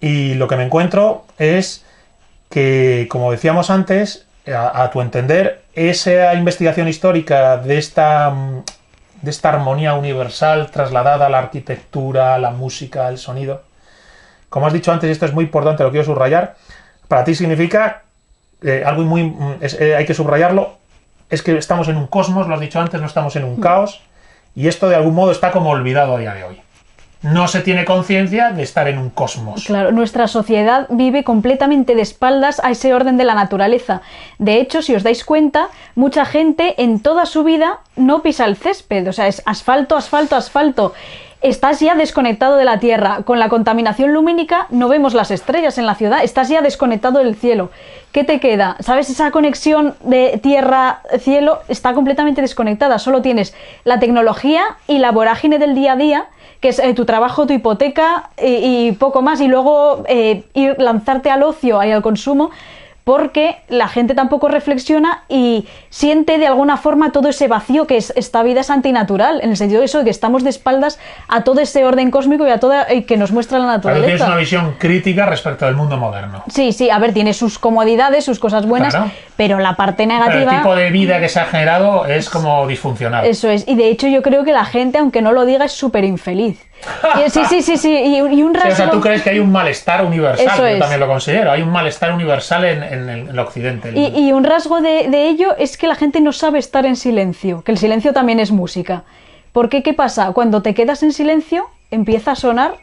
y 0.00 0.34
lo 0.34 0.46
que 0.46 0.56
me 0.56 0.64
encuentro 0.64 1.24
es 1.38 1.84
que, 2.50 3.06
como 3.10 3.30
decíamos 3.30 3.70
antes, 3.70 4.26
a, 4.46 4.82
a 4.82 4.90
tu 4.90 5.00
entender, 5.00 5.62
esa 5.74 6.34
investigación 6.34 6.88
histórica 6.88 7.56
de 7.58 7.78
esta, 7.78 8.30
mm, 8.30 8.62
de 9.22 9.30
esta 9.30 9.50
armonía 9.50 9.94
universal 9.94 10.70
trasladada 10.70 11.26
a 11.26 11.28
la 11.28 11.38
arquitectura, 11.38 12.34
a 12.34 12.38
la 12.38 12.50
música, 12.50 13.06
al 13.06 13.18
sonido, 13.18 13.62
como 14.48 14.66
has 14.66 14.72
dicho 14.72 14.90
antes, 14.92 15.08
y 15.08 15.12
esto 15.12 15.26
es 15.26 15.34
muy 15.34 15.44
importante, 15.44 15.82
lo 15.82 15.90
quiero 15.90 16.04
subrayar, 16.06 16.56
para 17.06 17.24
ti 17.24 17.34
significa 17.34 18.02
eh, 18.62 18.82
algo 18.86 19.02
muy... 19.02 19.24
mm, 19.24 19.56
es- 19.60 19.78
eh, 19.80 19.94
hay 19.96 20.06
que 20.06 20.14
subrayarlo, 20.14 20.78
es 21.30 21.42
que 21.42 21.56
estamos 21.58 21.88
en 21.88 21.96
un 21.96 22.06
cosmos, 22.06 22.48
lo 22.48 22.54
has 22.54 22.60
dicho 22.60 22.80
antes, 22.80 23.00
no 23.00 23.06
estamos 23.06 23.36
en 23.36 23.44
un 23.44 23.60
caos, 23.60 24.00
y 24.54 24.66
esto 24.66 24.88
de 24.88 24.96
algún 24.96 25.14
modo 25.14 25.30
está 25.30 25.50
como 25.50 25.70
olvidado 25.70 26.16
a 26.16 26.18
día 26.20 26.32
de 26.34 26.44
hoy. 26.44 26.60
No 27.22 27.48
se 27.48 27.62
tiene 27.62 27.84
conciencia 27.84 28.50
de 28.52 28.62
estar 28.62 28.86
en 28.86 28.98
un 28.98 29.10
cosmos. 29.10 29.64
Claro, 29.64 29.90
nuestra 29.90 30.28
sociedad 30.28 30.86
vive 30.88 31.24
completamente 31.24 31.96
de 31.96 32.02
espaldas 32.02 32.60
a 32.62 32.70
ese 32.70 32.94
orden 32.94 33.16
de 33.16 33.24
la 33.24 33.34
naturaleza. 33.34 34.02
De 34.38 34.60
hecho, 34.60 34.82
si 34.82 34.94
os 34.94 35.02
dais 35.02 35.24
cuenta, 35.24 35.68
mucha 35.96 36.24
gente 36.24 36.80
en 36.80 37.00
toda 37.00 37.26
su 37.26 37.42
vida 37.42 37.80
no 37.96 38.22
pisa 38.22 38.44
el 38.44 38.56
césped, 38.56 39.08
o 39.08 39.12
sea, 39.12 39.26
es 39.26 39.42
asfalto, 39.46 39.96
asfalto, 39.96 40.36
asfalto. 40.36 40.94
estás 41.40 41.80
ya 41.80 41.94
desconectado 41.94 42.56
de 42.56 42.64
la 42.64 42.78
Tierra. 42.78 43.22
Con 43.24 43.38
la 43.38 43.48
contaminación 43.48 44.12
lumínica 44.12 44.66
no 44.70 44.88
vemos 44.88 45.14
las 45.14 45.30
estrellas 45.30 45.78
en 45.78 45.86
la 45.86 45.94
ciudad, 45.94 46.22
estás 46.22 46.48
ya 46.48 46.62
desconectado 46.62 47.18
del 47.18 47.34
cielo. 47.34 47.70
¿Qué 48.12 48.24
te 48.24 48.40
queda? 48.40 48.76
¿Sabes? 48.80 49.10
Esa 49.10 49.30
conexión 49.30 49.96
de 50.02 50.38
Tierra-cielo 50.42 51.60
está 51.68 51.94
completamente 51.94 52.40
desconectada. 52.40 52.98
Solo 52.98 53.22
tienes 53.22 53.54
la 53.84 53.98
tecnología 53.98 54.62
y 54.86 54.98
la 54.98 55.12
vorágine 55.12 55.58
del 55.58 55.74
día 55.74 55.92
a 55.92 55.96
día 55.96 56.26
que 56.60 56.68
es 56.68 56.78
eh, 56.78 56.94
tu 56.94 57.04
trabajo, 57.04 57.46
tu 57.46 57.52
hipoteca 57.52 58.30
y, 58.42 58.92
poco 58.92 59.22
más, 59.22 59.40
y 59.40 59.48
luego 59.48 60.04
eh, 60.08 60.44
ir 60.54 60.76
lanzarte 60.78 61.30
al 61.30 61.42
ocio 61.42 61.82
y 61.84 61.90
al 61.90 62.02
consumo 62.02 62.50
porque 63.08 63.56
la 63.68 63.88
gente 63.88 64.14
tampoco 64.14 64.48
reflexiona 64.48 65.22
y 65.30 65.66
siente 65.88 66.36
de 66.36 66.46
alguna 66.46 66.76
forma 66.76 67.10
todo 67.10 67.30
ese 67.30 67.48
vacío 67.48 67.86
que 67.86 67.96
es, 67.96 68.12
esta 68.16 68.42
vida 68.42 68.60
es 68.60 68.68
antinatural, 68.68 69.40
en 69.42 69.48
el 69.48 69.56
sentido 69.56 69.80
de 69.80 69.86
eso, 69.86 69.96
de 70.00 70.04
que 70.04 70.10
estamos 70.10 70.44
de 70.44 70.50
espaldas 70.50 70.98
a 71.26 71.42
todo 71.42 71.62
ese 71.62 71.86
orden 71.86 72.10
cósmico 72.10 72.46
y 72.46 72.50
a 72.50 72.60
toda 72.60 72.84
que 73.06 73.16
nos 73.16 73.32
muestra 73.32 73.58
la 73.58 73.64
naturaleza. 73.64 74.04
Pero 74.04 74.16
tienes 74.18 74.28
una 74.28 74.36
visión 74.36 74.74
crítica 74.78 75.24
respecto 75.24 75.64
al 75.64 75.74
mundo 75.74 75.96
moderno. 75.96 76.44
Sí, 76.52 76.72
sí, 76.72 76.90
a 76.90 76.98
ver, 76.98 77.14
tiene 77.14 77.32
sus 77.32 77.58
comodidades, 77.58 78.26
sus 78.26 78.38
cosas 78.38 78.66
buenas, 78.66 78.94
pero 79.38 79.58
la 79.58 79.74
parte 79.74 80.04
negativa... 80.04 80.52
el 80.52 80.58
tipo 80.58 80.76
de 80.76 80.90
vida 80.90 81.18
que 81.18 81.30
se 81.30 81.40
ha 81.40 81.46
generado 81.46 82.04
es 82.04 82.28
como 82.28 82.66
disfuncional. 82.66 83.24
Eso 83.24 83.48
es, 83.48 83.66
y 83.66 83.74
de 83.74 83.88
hecho 83.88 84.06
yo 84.06 84.20
creo 84.20 84.44
que 84.44 84.52
la 84.52 84.66
gente, 84.66 84.98
aunque 84.98 85.22
no 85.22 85.32
lo 85.32 85.46
diga, 85.46 85.64
es 85.64 85.72
súper 85.72 86.04
infeliz. 86.04 86.67
Sí, 87.28 87.42
sí, 87.48 87.62
sí, 87.62 87.76
sí, 87.76 87.90
y, 87.90 88.42
un 88.42 88.54
rasgo... 88.54 88.72
o 88.72 88.76
sea, 88.76 88.90
tú 88.90 89.00
crees 89.00 89.22
que 89.22 89.30
hay 89.30 89.38
un 89.38 89.50
malestar 89.50 90.04
universal, 90.04 90.46
yo 90.46 90.78
también 90.78 91.00
lo 91.00 91.06
considero, 91.06 91.50
hay 91.50 91.62
un 91.62 91.70
malestar 91.70 92.12
universal 92.12 92.64
en, 92.64 93.08
el 93.08 93.38
occidente. 93.38 93.92
Y, 93.94 94.32
un 94.32 94.44
rasgo 94.44 94.80
de, 94.80 95.28
ello 95.28 95.56
es 95.58 95.76
que 95.76 95.86
la 95.86 95.94
gente 95.94 96.20
no 96.20 96.32
sabe 96.32 96.58
estar 96.58 96.86
en 96.86 96.96
silencio, 96.96 97.62
que 97.62 97.72
el 97.72 97.78
silencio 97.78 98.12
también 98.12 98.40
es 98.40 98.52
música. 98.52 99.04
Porque, 99.52 99.82
¿qué 99.82 99.92
pasa? 99.92 100.32
Cuando 100.32 100.62
te 100.62 100.74
quedas 100.74 101.02
en 101.02 101.12
silencio, 101.12 101.68
empieza 101.90 102.32
a 102.32 102.36
sonar 102.36 102.76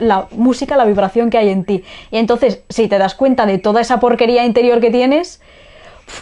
la 0.00 0.28
música, 0.30 0.76
la 0.76 0.84
vibración 0.84 1.30
que 1.30 1.38
hay 1.38 1.50
en 1.50 1.64
ti. 1.64 1.84
Y 2.10 2.18
entonces, 2.18 2.62
si 2.68 2.88
te 2.88 2.98
das 2.98 3.14
cuenta 3.14 3.46
de 3.46 3.58
toda 3.58 3.80
esa 3.80 4.00
porquería 4.00 4.44
interior 4.44 4.80
que 4.80 4.90
tienes, 4.90 5.40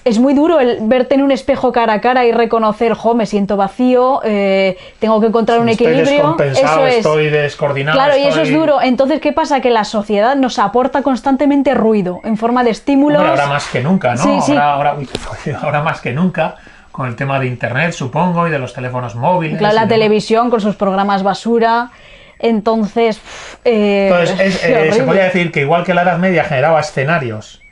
es 0.04 0.18
muy 0.18 0.34
duro 0.34 0.60
el 0.60 0.78
verte 0.82 1.14
en 1.14 1.22
un 1.22 1.30
espejo 1.30 1.72
cara 1.72 1.94
a 1.94 2.00
cara 2.00 2.24
y 2.24 2.32
reconocer, 2.32 2.94
jo, 2.94 3.14
me 3.14 3.26
siento 3.26 3.56
vacío, 3.56 4.20
eh, 4.24 4.76
tengo 4.98 5.20
que 5.20 5.28
encontrar 5.28 5.60
un 5.60 5.68
equilibrio. 5.68 6.36
Eso 6.38 6.86
es. 6.86 6.96
Estoy 6.96 7.30
descoordinado. 7.30 7.96
Claro, 7.96 8.16
y 8.16 8.24
eso 8.24 8.42
es 8.42 8.52
duro. 8.52 8.80
Entonces, 8.82 9.20
¿qué 9.20 9.32
pasa? 9.32 9.60
Que 9.60 9.70
la 9.70 9.84
sociedad 9.84 10.36
nos 10.36 10.58
aporta 10.58 11.02
constantemente 11.02 11.74
ruido 11.74 12.20
en 12.24 12.36
forma 12.36 12.64
de 12.64 12.70
estímulos. 12.70 13.22
ahora 13.22 13.46
más 13.46 13.66
que 13.68 13.82
nunca, 13.82 14.14
¿no? 14.14 14.22
Ahora, 14.60 14.96
ahora, 15.62 15.82
más 15.82 16.00
que 16.00 16.12
nunca 16.12 16.56
con 16.90 17.08
el 17.08 17.16
tema 17.16 17.40
de 17.40 17.46
internet, 17.46 17.92
supongo, 17.92 18.46
y 18.46 18.50
de 18.50 18.58
los 18.58 18.72
teléfonos 18.72 19.16
móviles. 19.16 19.58
Claro, 19.58 19.74
la 19.74 19.88
televisión 19.88 20.50
con 20.50 20.60
sus 20.60 20.76
programas 20.76 21.22
basura. 21.22 21.90
Entonces, 22.38 23.20
eh, 23.64 24.08
Entonces 24.10 24.64
eh, 24.64 24.92
se 24.92 25.02
podría 25.02 25.24
decir 25.24 25.50
que 25.50 25.60
igual 25.60 25.84
que 25.84 25.94
la 25.94 26.02
Edad 26.02 26.18
Media 26.18 26.44
generaba 26.44 26.80
escenarios 26.80 27.63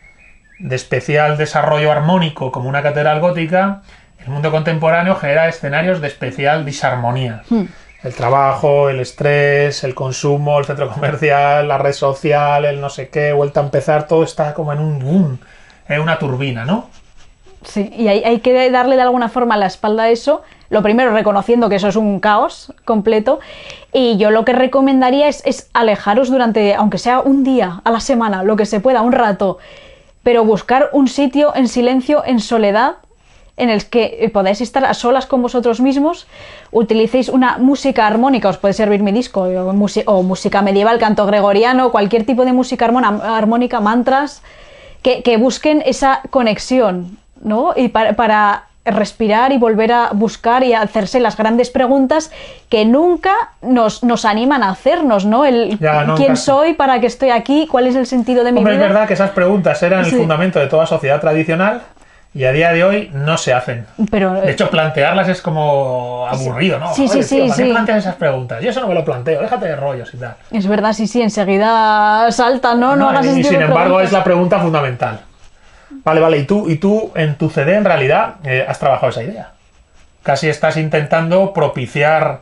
de 0.62 0.76
especial 0.76 1.37
desarrollo 1.37 1.90
armónico 1.90 2.52
como 2.52 2.69
una 2.69 2.83
catedral 2.83 3.21
gótica, 3.21 3.83
el 4.21 4.28
mundo 4.28 4.50
contemporáneo 4.52 5.16
genera 5.16 5.49
escenarios 5.49 6.00
de 6.00 6.07
especial 6.07 6.64
disarmonía. 6.64 7.42
Hmm. 7.50 7.64
El 8.04 8.14
trabajo, 8.14 8.88
el 8.88 9.00
estrés, 9.00 9.85
el 9.85 9.95
consumo, 9.95 10.59
el 10.59 10.64
centro 10.64 10.88
comercial, 10.95 11.66
la 11.66 11.78
red 11.78 11.92
social, 11.92 12.64
el 12.64 12.81
no 12.81 12.88
sé 12.88 13.09
qué, 13.09 13.33
vuelta 13.33 13.61
a 13.61 13.64
empezar, 13.64 14.07
todo 14.07 14.23
está 14.23 14.54
como 14.54 14.73
en 14.73 14.78
un 14.78 14.99
boom, 15.00 15.38
en 15.88 16.00
una 16.00 16.19
turbina, 16.19 16.64
¿no? 16.64 16.88
Sí, 17.64 17.92
y 17.97 18.09
hay, 18.09 18.25
hay, 18.25 18.40
que 18.40 18.71
darle 18.71 18.97
de 18.97 19.02
alguna 19.02 19.28
forma 19.28 19.57
la 19.57 19.66
espalda 19.66 20.04
a 20.04 20.11
eso. 20.11 20.42
Lo 20.69 20.83
primero, 20.83 21.12
reconociendo 21.12 21.69
que 21.69 21.76
eso 21.76 21.88
es 21.88 21.95
un 21.95 22.19
caos 22.19 22.73
completo. 22.85 23.38
Y 23.92 24.16
yo 24.16 24.33
lo 24.33 24.45
que 24.45 24.52
recomendaría 24.52 25.28
es, 25.28 25.42
es 25.45 25.71
alejaros 25.73 26.28
durante, 26.28 26.75
aunque 26.75 26.99
sea 26.99 27.21
un 27.21 27.45
día 27.45 27.81
a 27.85 27.90
la 27.92 28.00
semana, 28.00 28.42
lo 28.42 28.57
que 28.57 28.66
se 28.66 28.81
pueda, 28.81 29.02
un 29.02 29.12
rato, 29.12 29.59
pero 30.23 30.45
buscar 30.45 30.91
un 30.93 31.09
sitio 31.09 31.55
en 31.55 31.69
silencio, 31.69 32.23
en 32.25 32.41
soledad, 32.41 32.97
en 33.57 33.69
el 33.69 33.85
que 33.85 34.31
podáis 34.33 34.61
estar 34.61 34.85
a 34.85 34.95
solas 34.95 35.26
con 35.26 35.43
vosotros 35.43 35.81
mismos, 35.81 36.26
utilicéis 36.71 37.29
una 37.29 37.59
música 37.59 38.07
armónica, 38.07 38.49
os 38.49 38.59
puede 38.59 38.75
servir 38.75 39.02
mi 39.02 39.12
disco, 39.12 39.43
o, 39.43 40.23
música 40.23 40.62
medieval, 40.62 40.99
canto 40.99 41.26
gregoriano, 41.26 41.93
cualquier 41.93 42.25
tipo 42.25 42.45
de 42.45 42.52
música 42.52 42.87
armónica, 42.87 43.81
mantras, 43.81 44.43
que, 45.02 45.37
busquen 45.37 45.83
esa 45.85 46.23
conexión, 46.31 47.19
¿no? 47.43 47.75
Y 47.76 47.88
para 47.88 48.67
respirar 48.85 49.53
y 49.53 49.59
volver 49.59 49.93
a 49.93 50.11
buscar 50.12 50.65
y 50.65 50.73
a 50.73 50.83
hacerse 50.83 51.21
las 51.21 51.37
grandes 51.37 51.71
preguntas 51.71 52.33
que 52.69 52.85
nunca 52.85 53.33
nos, 53.61 54.03
nos 54.03 54.25
animan 54.25 54.62
a 54.62 54.71
hacernos, 54.71 55.25
¿no? 55.25 55.45
El 55.45 55.79
quién 56.17 56.37
soy, 56.37 56.75
para 56.75 57.01
qué 57.01 57.07
estoy 57.07 57.31
aquí, 57.31 57.69
cuál 57.71 57.87
es 57.87 57.95
el 57.95 58.07
sentido 58.07 58.43
de 58.45 58.53
mi 58.53 58.61
vida. 58.61 58.73
Es 58.73 58.81
verdad 58.81 59.07
que 59.07 59.15
esas 59.15 59.31
preguntas 59.31 59.83
eran 59.83 60.05
el 60.05 60.11
fundamento 60.11 60.59
de 60.59 60.67
toda 60.67 60.87
sociedad 60.87 61.21
tradicional 61.21 61.83
y 62.35 62.45
a 62.45 62.53
día 62.53 62.73
de 62.73 62.83
hoy 62.83 63.11
no 63.12 63.37
se 63.37 63.53
hacen. 63.53 63.87
Pero, 64.11 64.33
de 64.33 64.51
hecho, 64.51 64.71
plantearlas 64.71 65.29
es 65.29 65.43
como 65.43 66.27
aburrido, 66.29 66.79
¿no? 66.79 66.95
Sí, 66.95 67.07
sí, 67.07 67.23
sí. 67.23 67.41
¿Para 67.41 67.57
qué 67.57 67.71
planteas 67.71 67.99
esas 67.99 68.15
preguntas? 68.15 68.62
Yo 68.62 68.71
eso 68.71 68.81
no 68.81 68.89
me 68.89 68.95
lo 68.95 69.05
planteo, 69.05 69.43
déjate 69.43 69.67
de 69.67 69.77
rollos 69.77 70.12
y 70.15 70.17
tal. 70.17 70.37
Es 70.51 70.67
verdad, 70.67 70.93
sí, 70.93 71.07
sí, 71.07 71.21
enseguida 71.21 72.33
salta, 72.33 72.75
¿no? 72.75 72.97
No, 72.97 73.11
hagas 73.11 73.27
Y, 73.27 73.45
sin 73.45 73.61
embargo, 73.61 74.01
es 74.01 74.12
la 74.12 74.25
pregunta 74.25 74.59
fundamental. 74.59 75.21
Vale, 76.05 76.21
vale, 76.21 76.39
y 76.39 76.45
tú, 76.45 76.69
y 76.69 76.77
tú 76.77 77.13
en 77.15 77.37
tu 77.37 77.49
CD 77.51 77.75
en 77.77 77.85
realidad 77.85 78.37
eh, 78.45 78.65
has 78.67 78.79
trabajado 78.79 79.11
esa 79.11 79.23
idea. 79.23 79.53
Casi 80.23 80.49
estás 80.49 80.77
intentando 80.77 81.53
propiciar 81.53 82.41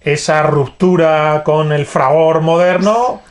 esa 0.00 0.42
ruptura 0.42 1.42
con 1.44 1.72
el 1.72 1.86
fragor 1.86 2.42
moderno 2.42 3.22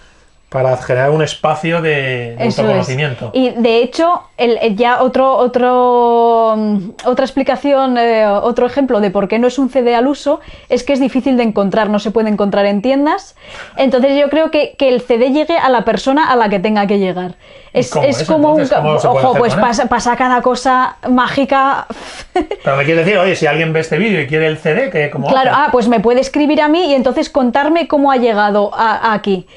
para 0.53 0.77
generar 0.77 1.09
un 1.09 1.23
espacio 1.23 1.81
de, 1.81 2.37
autoconocimiento. 2.39 3.31
Y 3.33 3.49
de 3.49 3.81
hecho, 3.81 4.21
el, 4.37 4.75
ya 4.75 5.01
otro, 5.01 5.35
otro, 5.35 6.53
mm, 6.55 6.89
otra 7.05 7.25
explicación, 7.25 7.97
eh, 7.97 8.27
otro 8.27 8.67
ejemplo 8.67 9.01
de 9.01 9.09
por 9.09 9.27
qué 9.27 9.39
no 9.39 9.47
es 9.47 9.57
un 9.57 9.71
CD 9.71 9.95
al 9.95 10.05
uso, 10.05 10.41
es 10.69 10.83
que 10.83 10.93
es 10.93 10.99
difícil 10.99 11.37
de 11.37 11.43
encontrar, 11.43 11.89
no 11.89 11.97
se 11.97 12.11
puede 12.11 12.29
encontrar 12.29 12.67
en 12.67 12.83
tiendas. 12.83 13.35
Entonces 13.77 14.15
yo 14.15 14.29
creo 14.29 14.51
que, 14.51 14.75
que 14.77 14.89
el 14.89 15.01
CD 15.01 15.31
llegue 15.31 15.57
a 15.57 15.69
la 15.69 15.85
persona 15.85 16.31
a 16.31 16.35
la 16.35 16.49
que 16.49 16.59
tenga 16.59 16.85
que 16.85 16.99
llegar. 16.99 17.33
Es, 17.73 17.89
como 18.27 18.53
un... 18.53 18.61
Ojo, 18.61 19.33
pues 19.33 19.55
pasa, 19.55 19.87
pasa, 19.87 20.15
cada 20.15 20.43
cosa 20.43 20.97
mágica. 21.09 21.87
Pero 22.63 22.77
me 22.77 22.85
quieres 22.85 23.07
decir, 23.07 23.17
oye, 23.17 23.35
si 23.35 23.47
alguien 23.47 23.73
ve 23.73 23.79
este 23.79 23.97
vídeo 23.97 24.21
y 24.21 24.27
quiere 24.27 24.45
el 24.45 24.59
CD, 24.59 24.91
que 24.91 25.09
como... 25.09 25.27
Claro, 25.29 25.49
ah, 25.51 25.69
pues 25.71 25.87
me 25.87 25.99
puede 25.99 26.21
escribir 26.21 26.61
a 26.61 26.67
mí 26.67 26.91
y 26.91 26.93
entonces 26.93 27.31
contarme 27.31 27.87
cómo 27.87 28.11
ha 28.11 28.17
llegado 28.17 28.69
a 28.75 29.13
aquí 29.13 29.47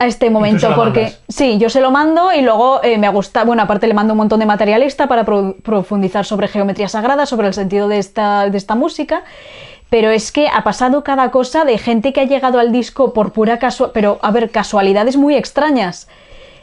a 0.00 0.06
este 0.06 0.30
momento 0.30 0.74
porque 0.74 1.12
sí, 1.28 1.58
yo 1.58 1.68
se 1.68 1.82
lo 1.82 1.90
mando 1.90 2.32
y 2.32 2.40
luego 2.40 2.82
eh, 2.82 2.96
me 2.96 3.10
gusta, 3.10 3.44
bueno, 3.44 3.62
aparte 3.62 3.86
le 3.86 3.92
mando 3.92 4.14
un 4.14 4.16
montón 4.16 4.40
de 4.40 4.46
materialista 4.46 5.06
para 5.08 5.24
profundizar 5.24 6.24
sobre 6.24 6.48
geometría 6.48 6.88
sagrada, 6.88 7.26
sobre 7.26 7.48
el 7.48 7.52
sentido 7.52 7.86
de 7.86 7.98
esta, 7.98 8.48
de 8.48 8.56
esta 8.56 8.74
música, 8.74 9.24
pero 9.90 10.08
es 10.08 10.32
que 10.32 10.48
ha 10.48 10.64
pasado 10.64 11.04
cada 11.04 11.30
cosa 11.30 11.66
de 11.66 11.76
gente 11.76 12.14
que 12.14 12.22
ha 12.22 12.24
llegado 12.24 12.58
al 12.58 12.72
disco 12.72 13.12
por 13.12 13.32
pura 13.32 13.58
casualidad, 13.58 13.92
pero 13.92 14.18
a 14.22 14.30
ver, 14.30 14.50
casualidades 14.50 15.18
muy 15.18 15.36
extrañas. 15.36 16.08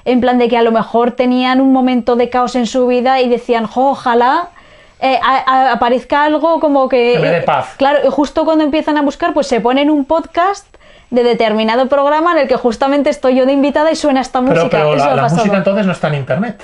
En 0.04 0.20
plan 0.20 0.40
de 0.40 0.48
que 0.48 0.58
a 0.58 0.64
lo 0.64 0.72
mejor 0.72 1.12
tenían 1.12 1.62
un 1.62 1.72
momento 1.72 2.16
de 2.16 2.30
caos 2.30 2.56
en 2.56 2.66
su 2.66 2.88
vida 2.88 3.22
y 3.22 3.30
decían, 3.30 3.70
ojalá 3.76 4.50
eh, 5.00 5.20
aparezca 5.24 6.24
algo 6.24 6.60
como 6.60 6.90
que... 6.90 7.20
de 7.20 7.42
paz. 7.42 7.76
Claro, 7.78 8.10
justo 8.12 8.46
cuando 8.46 8.64
empiezan 8.64 8.98
a 8.98 9.02
buscar, 9.02 9.34
pues 9.34 9.48
se 9.48 9.62
ponen 9.62 9.90
un 9.90 10.06
podcast 10.06 10.66
de 11.10 11.24
determinado 11.24 11.88
programa 11.88 12.34
en 12.34 12.40
el 12.40 12.48
que 12.48 12.56
justamente 12.56 13.10
estoy 13.10 13.36
yo 13.36 13.46
de 13.46 13.54
invitada 13.54 13.92
y 13.92 13.96
suena 13.96 14.22
esta 14.22 14.42
música. 14.42 14.68
Pero 14.70 14.96
la, 14.96 15.28
música 15.30 15.58
entonces 15.58 15.86
no 15.86 15.92
está 15.92 16.08
en 16.10 16.16
internet. 16.16 16.62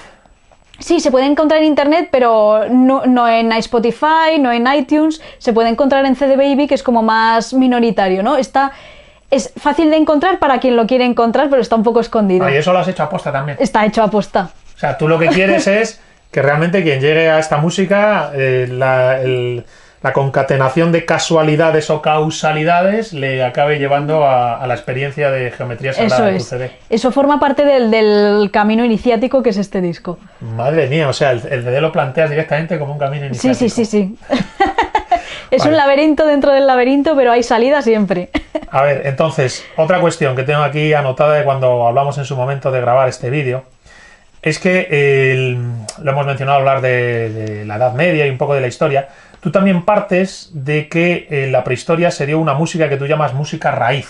Sí, 0.80 1.00
se 1.00 1.12
puede 1.12 1.26
encontrar 1.26 1.62
en 1.62 1.68
internet, 1.68 2.10
pero 2.12 2.66
no, 2.70 3.28
en 3.28 3.52
Spotify, 3.54 4.40
no 4.40 4.52
en 4.52 4.68
iTunes. 4.68 5.22
Se 5.38 5.54
puede 5.54 5.70
encontrar 5.70 6.06
en 6.06 6.16
CD 6.16 6.36
Baby, 6.36 6.68
que 6.68 6.76
es 6.76 6.84
como 6.84 7.04
más 7.04 7.54
minoritario, 7.54 8.22
¿no? 8.22 8.36
Está, 8.36 8.74
es 9.32 9.54
fácil 9.56 9.90
de 9.92 9.98
encontrar 9.98 10.40
para 10.40 10.60
quien 10.60 10.76
lo 10.76 10.86
quiere 10.86 11.06
encontrar, 11.06 11.50
pero 11.50 11.62
está 11.62 11.76
un 11.76 11.84
poco 11.84 12.02
escondido. 12.02 12.46
Ah, 12.46 12.52
y 12.52 12.58
eso 12.58 12.74
lo 12.74 12.80
has 12.80 12.88
hecho 12.88 13.04
a 13.04 13.10
posta 13.10 13.32
también. 13.32 13.58
Está 13.62 13.86
hecho 13.86 14.04
a 14.04 14.10
posta. 14.10 14.50
O 14.76 14.80
sea, 14.80 14.98
tú 14.98 15.08
lo 15.08 15.18
que 15.18 15.28
quieres 15.28 15.68
es 15.68 16.02
que 16.34 16.42
realmente 16.42 16.84
quien 16.84 17.00
llegue 17.00 17.30
a 17.30 17.40
esta 17.40 17.58
música, 17.58 18.32
eh, 18.36 18.68
el 19.24 19.64
la 20.04 20.12
concatenación 20.12 20.92
de 20.92 21.06
casualidades 21.06 21.90
o 21.90 22.02
causalidades 22.02 23.14
le 23.14 23.42
acabe 23.42 23.80
llevando 23.80 24.28
a, 24.28 24.68
la 24.68 24.74
experiencia 24.74 25.32
de 25.32 25.50
geometría 25.52 25.94
sagrada 25.94 26.30
Eso 26.32 26.58
es. 26.58 26.72
Eso 26.90 27.12
forma 27.14 27.40
parte 27.40 27.64
del, 27.64 28.52
camino 28.52 28.84
iniciático 28.84 29.42
que 29.42 29.52
es 29.52 29.58
este 29.58 29.80
disco. 29.80 30.20
Madre 30.42 30.88
mía, 30.88 31.08
o 31.08 31.14
sea, 31.14 31.32
el, 31.32 31.42
el 31.50 31.64
CD 31.64 31.80
lo 31.80 31.94
planteas 31.94 32.30
directamente 32.30 32.78
como 32.78 32.92
un 32.92 33.00
camino 33.00 33.26
iniciático. 33.26 33.58
Sí, 33.58 33.70
sí, 33.70 33.86
sí, 33.86 34.16
sí. 34.30 34.38
es 35.52 35.66
un 35.66 35.78
laberinto 35.78 36.26
dentro 36.26 36.52
del 36.52 36.68
laberinto, 36.68 37.16
pero 37.16 37.32
hay 37.32 37.42
salida 37.42 37.82
siempre. 37.82 38.30
a 38.72 38.84
ver, 38.84 39.08
entonces, 39.08 39.66
otra 39.78 40.02
cuestión 40.02 40.36
que 40.36 40.44
tengo 40.44 40.64
aquí 40.64 40.94
anotada 40.94 41.34
de 41.34 41.46
cuando 41.46 41.88
hablamos 41.88 42.18
en 42.18 42.26
su 42.26 42.36
momento 42.36 42.72
de 42.72 42.82
grabar 42.82 43.08
este 43.08 43.30
vídeo 43.30 43.64
es 44.44 44.60
que 44.60 44.88
el- 45.34 45.58
lo 46.02 46.12
hemos 46.12 46.26
mencionado 46.28 46.60
hablar 46.60 46.82
de, 46.82 47.30
de 47.32 47.66
la 47.66 47.78
Edad 47.78 47.94
Media 47.94 48.28
y 48.28 48.30
un 48.30 48.38
poco 48.38 48.54
de 48.54 48.62
la 48.62 48.68
historia. 48.68 49.08
Tú 49.40 49.52
también 49.52 49.84
partes 49.84 50.52
de 50.54 50.88
que 50.88 51.28
en 51.30 51.52
la 51.52 51.64
prehistoria 51.64 52.12
se 52.12 52.26
dio 52.26 52.40
una 52.40 52.54
música 52.54 52.88
que 52.90 52.98
tú 52.98 53.08
llamas 53.08 53.34
música 53.34 53.72
raíz, 53.72 54.10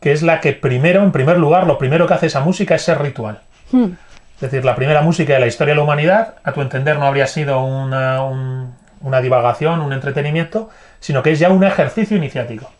que 0.00 0.12
es 0.12 0.22
la 0.22 0.40
que 0.40 0.52
primero, 0.52 1.02
en 1.02 1.12
primer 1.12 1.38
lugar, 1.38 1.66
lo 1.66 1.76
primero 1.78 2.06
que 2.06 2.14
hace 2.14 2.26
esa 2.26 2.40
música 2.40 2.74
es 2.76 2.82
ser 2.82 3.00
ritual. 3.02 3.40
Hmm. 3.72 3.90
Es 4.36 4.40
decir, 4.42 4.64
la 4.64 4.76
primera 4.76 5.02
música 5.02 5.34
de 5.34 5.40
la 5.40 5.48
historia 5.48 5.72
de 5.72 5.76
la 5.78 5.82
humanidad, 5.82 6.34
a 6.44 6.52
tu 6.52 6.60
entender, 6.62 6.98
no 6.98 7.06
habría 7.06 7.26
sido 7.26 7.60
una, 7.64 8.22
un- 8.22 8.74
una 9.00 9.20
divagación, 9.20 9.80
un 9.80 9.92
entretenimiento, 9.92 10.70
sino 11.00 11.22
que 11.22 11.32
es 11.32 11.38
ya 11.40 11.48
un 11.50 11.64
ejercicio 11.64 12.16
iniciático. 12.16 12.70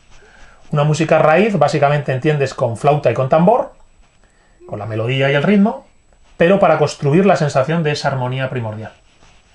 Una 0.70 0.84
música 0.84 1.18
raíz, 1.18 1.58
básicamente 1.58 2.12
entiendes 2.12 2.54
con 2.54 2.76
flauta 2.76 3.10
y 3.10 3.14
con 3.14 3.28
tambor, 3.28 3.72
con 4.66 4.78
la 4.78 4.86
melodía 4.86 5.30
y 5.30 5.34
el 5.34 5.42
ritmo, 5.42 5.86
pero 6.38 6.58
para 6.58 6.78
construir 6.78 7.26
la 7.26 7.36
sensación 7.36 7.82
de 7.82 7.90
esa 7.90 8.08
armonía 8.08 8.48
primordial. 8.48 8.92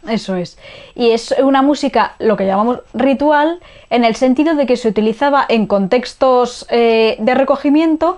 Eso 0.07 0.35
es. 0.35 0.59
Y 0.95 1.11
es 1.11 1.33
una 1.41 1.61
música, 1.61 2.15
lo 2.19 2.35
que 2.37 2.45
llamamos 2.45 2.81
ritual, 2.93 3.59
en 3.89 4.03
el 4.03 4.15
sentido 4.15 4.53
de 4.53 4.65
que 4.65 4.75
se 4.77 4.89
utilizaba 4.89 5.45
en 5.47 5.65
contextos 5.65 6.67
eh, 6.69 7.15
de 7.19 7.33
recogimiento 7.33 8.17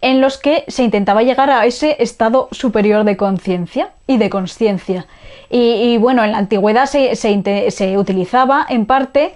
en 0.00 0.20
los 0.20 0.38
que 0.38 0.64
se 0.68 0.84
intentaba 0.84 1.22
llegar 1.22 1.50
a 1.50 1.66
ese 1.66 1.96
estado 2.00 2.48
superior 2.50 3.04
de 3.04 3.16
conciencia 3.16 3.90
y 4.06 4.16
de 4.16 4.30
consciencia. 4.30 5.06
Y, 5.50 5.96
bueno, 5.98 6.24
en 6.24 6.32
la 6.32 6.38
antigüedad 6.38 6.86
se, 6.86 7.16
se 7.16 7.98
utilizaba 7.98 8.66
en 8.68 8.84
parte 8.84 9.34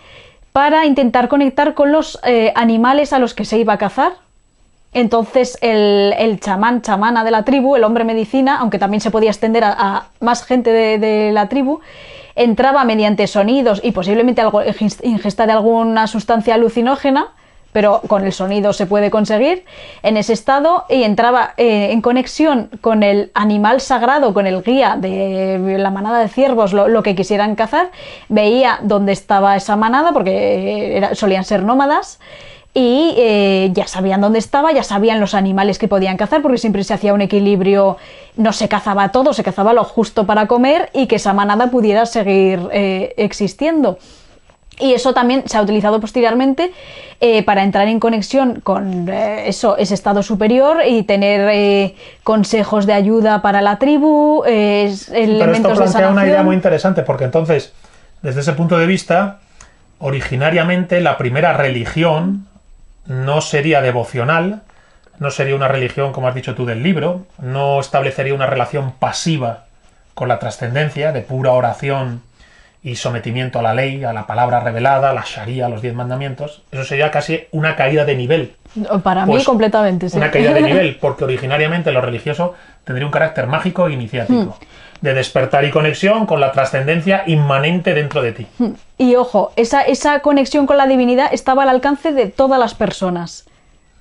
para 0.53 0.85
intentar 0.85 1.29
conectar 1.29 1.75
con 1.75 1.91
los 1.91 2.21
eh, 2.25 2.53
animales 2.55 3.13
a 3.13 3.19
los 3.19 3.35
que 3.35 3.45
se 3.45 3.59
iba 3.59 3.73
a 3.73 3.79
cazar. 3.79 4.13
Entonces 4.93 5.57
el, 5.63 6.39
chamán, 6.41 6.83
chamana 6.83 7.25
de 7.25 7.31
la 7.31 7.45
tribu, 7.45 7.77
el 7.77 7.85
hombre 7.85 8.05
medicina, 8.05 8.59
aunque 8.61 8.79
también 8.79 9.01
se 9.01 9.11
podía 9.11 9.31
extender 9.31 9.65
a, 9.65 10.07
más 10.21 10.45
gente 10.45 10.71
de, 10.71 11.33
la 11.33 11.49
tribu, 11.49 11.81
entraba 12.35 12.85
mediante 12.85 13.27
sonidos 13.27 13.81
y 13.83 13.93
posiblemente 13.93 14.43
algo, 14.43 14.63
ingesta 15.03 15.47
de 15.47 15.53
alguna 15.53 16.07
sustancia 16.07 16.55
alucinógena, 16.55 17.29
pero 17.73 18.03
con 18.07 18.25
el 18.25 18.33
sonido 18.33 18.75
se 18.75 18.85
puede 18.85 19.11
conseguir, 19.11 19.65
en 20.03 20.19
ese 20.19 20.35
estado 20.35 20.85
y 20.91 21.05
entraba 21.05 21.55
eh, 21.57 21.89
en 21.91 22.03
conexión 22.03 22.69
con 22.83 23.03
el 23.03 23.31
animal 23.33 23.81
sagrado, 23.81 24.35
con 24.35 24.47
el 24.47 24.63
guía 24.63 24.97
de 24.99 25.79
la 25.79 25.91
manada 25.91 26.19
de 26.21 26.29
ciervos, 26.29 26.75
lo, 26.75 27.03
que 27.03 27.15
quisieran 27.15 27.55
cazar, 27.55 27.91
veía 28.29 28.79
dónde 28.83 29.13
estaba 29.13 29.57
esa 29.57 29.77
manada, 29.77 30.13
porque 30.13 30.99
era- 30.99 31.15
solían 31.15 31.45
ser 31.45 31.63
nómadas, 31.63 32.21
y 32.75 33.15
eh, 33.19 33.71
ya 33.75 33.87
sabían 33.87 34.21
dónde 34.23 34.39
estaba, 34.39 34.73
ya 34.73 34.83
sabían 34.83 35.21
los 35.21 35.35
animales 35.35 35.79
que 35.79 35.89
podían 35.89 36.17
cazar, 36.17 36.41
porque 36.41 36.57
siempre 36.59 36.85
se 36.85 36.95
hacía 36.95 37.13
un 37.13 37.21
equilibrio, 37.21 37.99
no 38.37 38.53
se 38.53 38.69
cazaba 38.69 39.11
todo, 39.11 39.35
se 39.35 39.43
cazaba 39.45 39.75
lo 39.75 39.85
justo 39.85 40.25
para 40.25 40.47
comer 40.47 40.89
y 40.95 41.07
que 41.07 41.17
esa 41.17 41.35
manada 41.35 41.71
pudiera 41.71 42.07
seguir 42.07 42.61
eh, 42.73 43.13
existiendo. 43.19 43.99
Y 44.81 44.95
eso 44.95 45.13
también 45.13 45.43
se 45.47 45.59
ha 45.59 45.63
utilizado 45.63 46.01
posteriormente 46.01 46.73
eh, 47.21 47.43
para 47.43 47.63
entrar 47.63 47.87
en 47.89 48.01
conexión 48.01 48.61
con 48.65 49.07
eh, 49.11 49.47
eso, 49.49 49.77
ese 49.77 49.93
estado 49.93 50.23
superior 50.23 50.79
y 50.89 51.03
tener 51.03 51.51
eh, 51.53 51.95
consejos 52.25 52.87
de 52.87 52.95
ayuda 52.95 53.43
para 53.43 53.61
la 53.61 53.79
tribu, 53.79 54.45
es- 54.47 55.09
Pero 55.11 55.21
esto 55.21 55.33
elementos 55.45 55.79
de 55.79 55.85
plantea 55.85 56.09
una 56.09 56.27
idea 56.27 56.43
muy 56.43 56.57
interesante, 56.57 57.03
porque 57.03 57.25
entonces, 57.25 57.75
desde 58.23 58.41
ese 58.41 58.55
punto 58.55 58.79
de 58.79 58.87
vista, 58.87 59.41
originariamente 59.99 61.01
la 61.03 61.19
primera 61.19 61.53
religión 61.53 62.47
no 63.07 63.41
sería 63.41 63.81
devocional, 63.81 64.63
no 65.19 65.31
sería 65.31 65.55
una 65.55 65.69
religión, 65.69 66.13
como 66.13 66.29
has 66.29 66.35
dicho 66.35 66.55
tú, 66.55 66.67
del 66.67 66.83
libro, 66.83 67.27
no 67.39 67.81
establecería 67.81 68.35
una 68.35 68.47
relación 68.47 68.93
pasiva 68.93 69.65
con 70.15 70.29
la 70.29 70.39
trascendencia, 70.39 71.13
de 71.13 71.23
pura 71.23 71.53
oración 71.53 72.23
y 72.85 72.97
sometimiento 72.97 73.61
a 73.61 73.63
la 73.63 73.75
ley, 73.75 74.03
a 74.03 74.13
la 74.13 74.27
palabra 74.27 74.59
revelada, 74.61 75.11
a 75.11 75.13
la 75.13 75.23
sharia, 75.25 75.67
a 75.67 75.69
los 75.69 75.83
diez 75.83 75.95
mandamientos. 75.95 76.63
Eso 76.73 76.85
sería 76.85 77.11
casi 77.13 77.45
una 77.53 77.77
caída 77.77 78.05
de 78.05 78.17
nivel. 78.17 78.55
Para 79.05 79.25
mí 79.25 79.33
Pues, 79.33 79.45
completamente, 79.45 80.09
sí. 80.09 80.17
Una 80.17 80.31
caída 80.31 80.53
de 80.53 80.63
nivel, 80.63 80.97
porque 81.01 81.25
originariamente 81.25 81.93
lo 81.93 82.01
religioso 82.01 82.55
tendría 82.85 83.07
un 83.07 83.13
carácter 83.13 83.47
mágico 83.47 83.87
e 83.87 83.93
iniciático, 83.93 84.57
Hmm. 84.61 85.05
de 85.05 85.15
despertar 85.15 85.65
y 85.65 85.71
conexión 85.71 86.27
con 86.27 86.41
la 86.41 86.51
trascendencia 86.53 87.23
inmanente 87.27 87.95
dentro 87.95 88.21
de 88.23 88.33
ti. 88.33 88.47
Y 88.99 89.15
ojo, 89.17 89.53
esa, 89.57 89.83
esa 89.83 90.21
conexión 90.21 90.67
con 90.67 90.77
la 90.77 90.87
divinidad 90.87 91.29
estaba 91.33 91.63
al 91.65 91.69
alcance 91.69 92.13
de 92.13 92.27
todas 92.27 92.59
las 92.59 92.75
personas 92.75 93.47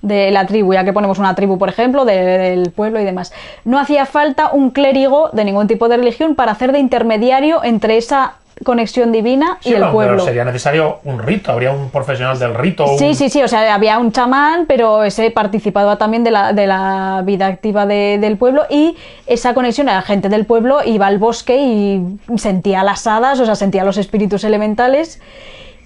de 0.00 0.32
la 0.32 0.46
tribu, 0.46 0.74
ya 0.74 0.84
que 0.84 0.92
ponemos 0.92 1.18
una 1.20 1.34
tribu, 1.36 1.58
por 1.58 1.68
ejemplo, 1.68 2.04
de- 2.04 2.16
del 2.38 2.72
pueblo 2.72 3.00
y 3.00 3.04
demás. 3.04 3.32
No 3.64 3.78
hacía 3.78 4.06
falta 4.06 4.50
un 4.52 4.70
clérigo 4.70 5.30
de 5.32 5.44
ningún 5.44 5.68
tipo 5.68 5.88
de 5.88 5.96
religión 5.96 6.34
para 6.34 6.50
hacer 6.52 6.72
de 6.72 6.80
intermediario 6.80 7.62
entre 7.62 7.96
esa 7.96 8.34
conexión 8.64 9.12
divina 9.12 9.58
Sí, 9.60 9.70
y 9.70 9.74
el 9.74 9.80
no, 9.80 9.86
pero 9.86 9.92
pueblo. 9.94 10.24
sería 10.24 10.44
necesario 10.44 11.00
un 11.04 11.18
rito, 11.20 11.52
habría 11.52 11.72
un 11.72 11.90
profesional 11.90 12.38
del 12.38 12.54
rito. 12.54 12.84
un- 12.86 12.98
Sí, 12.98 13.14
sí, 13.14 13.28
sí, 13.30 13.42
o 13.42 13.48
sea, 13.48 13.74
había 13.74 13.98
un 13.98 14.12
chamán, 14.12 14.66
pero 14.66 15.04
ese 15.04 15.30
participaba 15.30 15.96
también 15.96 16.24
de 16.24 16.30
la, 16.30 16.52
de 16.52 16.66
la 16.66 17.22
vida 17.24 17.46
activa 17.46 17.86
de- 17.86 18.18
del 18.20 18.36
pueblo 18.36 18.64
y 18.70 18.96
esa 19.26 19.54
conexión 19.54 19.88
a 19.88 19.94
la 19.94 20.02
gente 20.02 20.28
del 20.28 20.46
pueblo 20.46 20.78
iba 20.84 21.06
al 21.06 21.18
bosque 21.18 21.56
y 21.56 22.18
sentía 22.38 22.82
las 22.84 23.06
hadas, 23.06 23.38
o 23.40 23.46
sea, 23.46 23.54
sentía 23.54 23.84
los 23.84 23.96
espíritus 23.98 24.44
elementales 24.44 25.20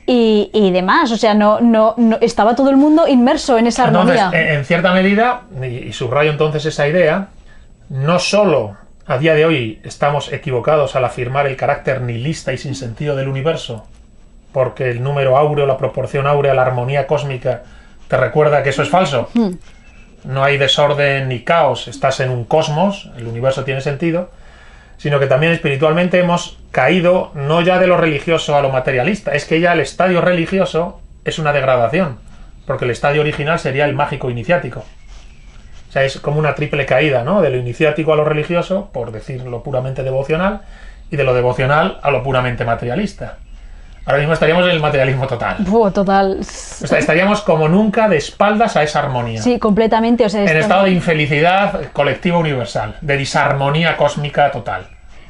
y, 0.08 0.50
y 0.52 0.70
demás, 0.70 1.10
o 1.10 1.16
sea, 1.16 1.34
no, 1.34 1.60
no, 1.60 1.94
no- 1.96 2.18
estaba 2.20 2.54
todo 2.54 2.70
el 2.70 2.76
mundo 2.76 3.08
inmerso 3.08 3.58
en 3.58 3.66
esa 3.66 3.86
Entonces, 3.86 4.20
armonía. 4.20 4.52
en 4.54 4.64
cierta 4.64 4.92
medida, 4.92 5.42
y, 5.60 5.66
y 5.88 5.92
subrayo 5.92 6.30
entonces 6.30 6.64
esa 6.66 6.86
idea, 6.86 7.28
no 7.88 8.18
solo 8.20 8.76
a 9.08 9.18
día 9.18 9.34
de 9.34 9.44
hoy 9.44 9.80
estamos 9.84 10.32
equivocados 10.32 10.96
al 10.96 11.04
afirmar 11.04 11.46
el 11.46 11.56
carácter 11.56 12.00
nihilista 12.00 12.52
y 12.52 12.58
sin 12.58 12.74
sentido 12.74 13.14
del 13.14 13.28
universo, 13.28 13.86
porque 14.52 14.90
el 14.90 15.02
número 15.02 15.36
áureo, 15.36 15.64
la 15.66 15.78
proporción 15.78 16.26
áurea, 16.26 16.54
la 16.54 16.62
armonía 16.62 17.06
cósmica 17.06 17.62
te 18.08 18.16
recuerda 18.16 18.62
que 18.62 18.70
eso 18.70 18.82
es 18.82 18.88
falso. 18.88 19.28
Hmm. 19.34 19.52
No 20.24 20.42
hay 20.42 20.58
desorden 20.58 21.28
ni 21.28 21.44
caos, 21.44 21.86
estás 21.86 22.18
en 22.18 22.30
un 22.30 22.44
cosmos, 22.44 23.10
el 23.16 23.28
universo 23.28 23.64
tiene 23.64 23.80
sentido, 23.80 24.30
sino 24.96 25.20
que 25.20 25.26
también 25.26 25.52
espiritualmente 25.52 26.18
hemos 26.18 26.58
caído 26.72 27.30
no 27.34 27.60
ya 27.60 27.78
de 27.78 27.86
lo 27.86 27.96
religioso 27.96 28.56
a 28.56 28.60
lo 28.60 28.70
materialista, 28.70 29.34
es 29.34 29.44
que 29.44 29.60
ya 29.60 29.72
el 29.72 29.80
estadio 29.80 30.20
religioso 30.20 31.00
es 31.24 31.38
una 31.38 31.52
degradación, 31.52 32.18
porque 32.66 32.86
el 32.86 32.90
estadio 32.90 33.20
original 33.20 33.60
sería 33.60 33.84
el 33.84 33.94
mágico 33.94 34.30
iniciático. 34.30 34.84
O 35.88 35.92
sea, 35.92 36.04
es 36.04 36.20
como 36.20 36.38
una 36.38 36.54
triple 36.54 36.84
caída, 36.86 37.22
¿no? 37.22 37.40
De 37.40 37.50
lo 37.50 37.56
iniciático 37.56 38.12
a 38.12 38.16
lo 38.16 38.24
religioso, 38.24 38.90
por 38.92 39.12
decirlo 39.12 39.62
puramente 39.62 40.02
devocional, 40.02 40.60
y 41.10 41.16
de 41.16 41.24
lo 41.24 41.34
devocional 41.34 41.98
a 42.02 42.10
lo 42.10 42.22
puramente 42.22 42.64
materialista. 42.64 43.38
Ahora 44.04 44.18
mismo 44.18 44.34
estaríamos 44.34 44.64
en 44.64 44.70
el 44.70 44.80
materialismo 44.80 45.26
total. 45.26 45.56
Buh, 45.58 45.90
total. 45.90 46.38
O 46.40 46.44
sea, 46.44 46.98
estaríamos 46.98 47.42
como 47.42 47.68
nunca 47.68 48.08
de 48.08 48.16
espaldas 48.16 48.76
a 48.76 48.84
esa 48.84 49.00
armonía. 49.00 49.42
Sí, 49.42 49.58
completamente. 49.58 50.24
O 50.24 50.28
sea, 50.28 50.44
En 50.44 50.56
estado 50.56 50.84
de 50.84 50.92
infelicidad 50.92 51.90
colectiva 51.92 52.38
universal, 52.38 52.96
de 53.00 53.16
disarmonía 53.16 53.96
cósmica 53.96 54.52
total. 54.52 54.86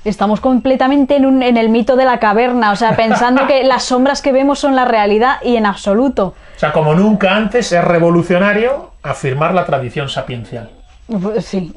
Estamos 0.06 0.40
completamente 0.40 1.16
en, 1.16 1.26
un- 1.26 1.42
en 1.42 1.56
el 1.56 1.68
mito 1.68 1.96
de 1.96 2.04
la 2.04 2.18
caverna, 2.18 2.70
o 2.72 2.76
sea, 2.76 2.94
pensando 2.96 3.46
que 3.46 3.64
las 3.72 3.82
sombras 3.84 4.22
que 4.22 4.32
vemos 4.32 4.58
son 4.58 4.76
la 4.76 4.84
realidad 4.84 5.36
y 5.42 5.56
en 5.56 5.66
absoluto. 5.66 6.34
O 6.56 6.58
sea, 6.58 6.72
como 6.72 6.94
nunca 6.94 7.34
antes 7.36 7.72
es 7.72 7.84
revolucionario 7.84 8.92
afirmar 9.02 9.52
la 9.54 9.64
tradición 9.66 10.08
sapiencial. 10.08 10.70
Pues 11.06 11.44
Sí, 11.44 11.72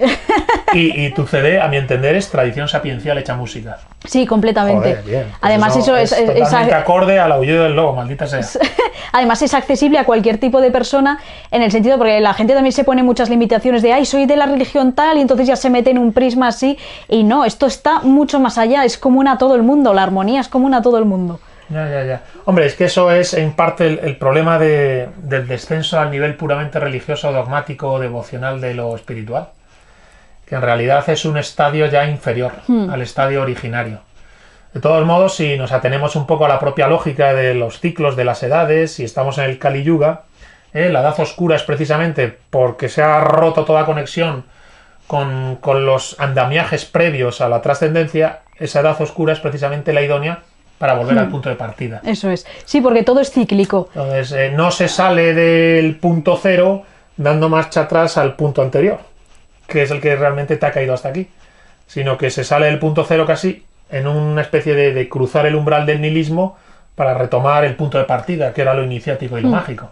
Y, 0.73 1.05
y 1.05 1.13
tu 1.13 1.25
CD, 1.27 1.59
a 1.61 1.67
mi 1.67 1.77
entender, 1.77 2.15
es 2.15 2.29
tradición 2.29 2.67
sapiencial 2.67 3.17
hecha 3.17 3.35
música. 3.35 3.77
sí, 4.05 4.25
completamente. 4.25 4.89
Joder, 4.89 5.03
bien. 5.03 5.23
Pues 5.25 5.37
Además, 5.41 5.75
eso 5.75 5.95
es, 5.95 6.11
es- 6.11 6.29
es- 6.29 6.39
totalmente 6.43 6.73
acorde 6.75 7.19
al 7.19 7.31
aullido 7.31 7.63
del 7.63 7.75
lobo, 7.75 7.93
maldita 7.95 8.25
sea. 8.27 8.41
además 9.11 9.41
es 9.41 9.53
accesible 9.53 9.97
a 9.99 10.03
cualquier 10.05 10.37
tipo 10.39 10.61
de 10.61 10.69
persona 10.71 11.19
en 11.51 11.61
el 11.63 11.71
sentido 11.71 11.97
porque 11.97 12.19
la 12.21 12.33
gente 12.33 12.53
también 12.53 12.73
se 12.73 12.83
pone 12.83 13.01
muchas 13.03 13.29
limitaciones 13.29 13.81
de 13.81 13.93
ay 13.93 14.05
soy 14.05 14.25
de 14.27 14.35
la 14.35 14.45
religión 14.45 14.93
tal 14.93 15.17
y 15.17 15.21
entonces 15.21 15.47
ya 15.47 15.55
se 15.55 15.69
mete 15.71 15.89
en 15.89 15.97
un 15.97 16.13
prisma 16.13 16.47
así 16.49 16.77
y 17.07 17.23
no 17.23 17.43
esto 17.45 17.65
está 17.65 18.01
mucho 18.01 18.39
más 18.39 18.57
allá 18.59 18.83
es 18.85 18.97
común 18.99 19.27
a 19.27 19.37
todo 19.39 19.55
el 19.55 19.63
mundo 19.63 19.93
la 19.95 20.03
armonía 20.03 20.41
es 20.41 20.47
común 20.47 20.73
a 20.75 20.81
todo 20.83 20.97
el 20.99 21.05
mundo 21.05 21.39
Ya, 21.69 21.87
ya, 21.89 22.03
ya. 22.03 22.21
Hombre, 22.45 22.65
es 22.65 22.75
que 22.75 22.85
eso 22.85 23.11
es 23.11 23.33
en 23.35 23.51
parte 23.53 23.85
el, 23.85 23.99
el 23.99 24.17
problema 24.17 24.57
de- 24.57 25.09
del 25.17 25.47
descenso 25.47 25.99
al 25.99 26.09
nivel 26.09 26.35
puramente 26.35 26.79
religioso, 26.79 27.31
dogmático 27.31 27.91
o 27.93 27.99
devocional 27.99 28.59
de 28.59 28.73
lo 28.73 28.95
espiritual. 28.95 29.49
Que 30.47 30.55
en 30.55 30.61
realidad 30.61 31.07
es 31.09 31.25
un 31.25 31.37
estadio 31.37 31.85
ya 31.85 32.05
inferior 32.07 32.53
al 32.91 33.01
estadio 33.03 33.41
originario. 33.43 33.99
De 34.73 34.79
todos 34.79 35.05
modos, 35.05 35.35
si 35.35 35.57
nos 35.57 35.71
atenemos 35.71 36.15
un 36.15 36.25
poco 36.25 36.45
a 36.45 36.49
la 36.49 36.59
propia 36.59 36.87
lógica 36.87 37.33
de 37.33 37.53
los 37.53 37.79
ciclos 37.79 38.15
de 38.15 38.25
las 38.25 38.41
edades, 38.43 38.93
si 38.93 39.03
estamos 39.03 39.37
en 39.37 39.45
el 39.45 39.59
Kali 39.59 39.83
Yuga, 39.83 40.23
¿eh? 40.73 40.89
la 40.89 41.01
edad 41.01 41.19
oscura 41.19 41.55
es 41.55 41.63
precisamente 41.63 42.35
porque 42.49 42.89
se 42.89 43.01
ha 43.03 43.19
roto 43.21 43.63
toda 43.65 43.85
conexión 43.85 44.45
con, 45.07 45.55
con 45.57 45.85
los 45.85 46.19
andamiajes 46.19 46.85
previos 46.85 47.41
a 47.41 47.49
la 47.49 47.61
trascendencia, 47.61 48.39
esa 48.57 48.81
edad 48.81 48.99
oscura 49.01 49.33
es 49.33 49.39
precisamente 49.39 49.93
la 49.93 50.01
idónea 50.03 50.39
para 50.79 50.93
volver 50.95 51.19
al 51.19 51.29
punto 51.29 51.49
de 51.49 51.55
partida. 51.55 52.01
eso 52.05 52.31
es 52.31 52.47
sí 52.65 52.81
porque 52.81 53.03
todo 53.03 53.19
es 53.19 53.29
cíclico 53.31 53.89
Entonces, 53.93 54.31
eh, 54.31 54.51
no 54.55 54.71
se 54.71 54.87
sale 54.87 55.33
del 55.35 55.95
punto 55.97 56.39
cero 56.41 56.81
dando 57.17 57.49
marcha 57.49 57.81
atrás 57.81 58.17
al 58.17 58.35
punto 58.35 58.61
anterior. 58.63 58.97
que 59.67 59.83
es 59.83 59.91
el 59.91 60.01
que 60.01 60.15
realmente 60.15 60.57
te 60.57 60.65
ha 60.65 60.71
caído 60.71 60.93
hasta 60.95 61.09
aquí, 61.09 61.27
sino 61.85 62.17
que 62.17 62.31
se 62.31 62.43
sale 62.43 62.65
del 62.65 62.79
punto 62.79 63.05
cero 63.07 63.25
casi 63.27 63.63
en 63.91 64.07
una 64.07 64.41
especie 64.41 64.73
de, 64.73 64.93
de 64.93 65.07
cruzar 65.09 65.45
el 65.45 65.55
umbral 65.55 65.85
del 65.85 66.01
nihilismo 66.01 66.57
para 66.95 67.13
retomar 67.13 67.65
el 67.65 67.75
punto 67.75 67.97
de 67.97 68.03
partida, 68.05 68.53
que 68.53 68.61
era 68.61 68.73
lo 68.73 68.83
iniciático 68.83 69.37
y 69.37 69.41
lo 69.41 69.47
Mm. 69.49 69.51
mágico. 69.51 69.89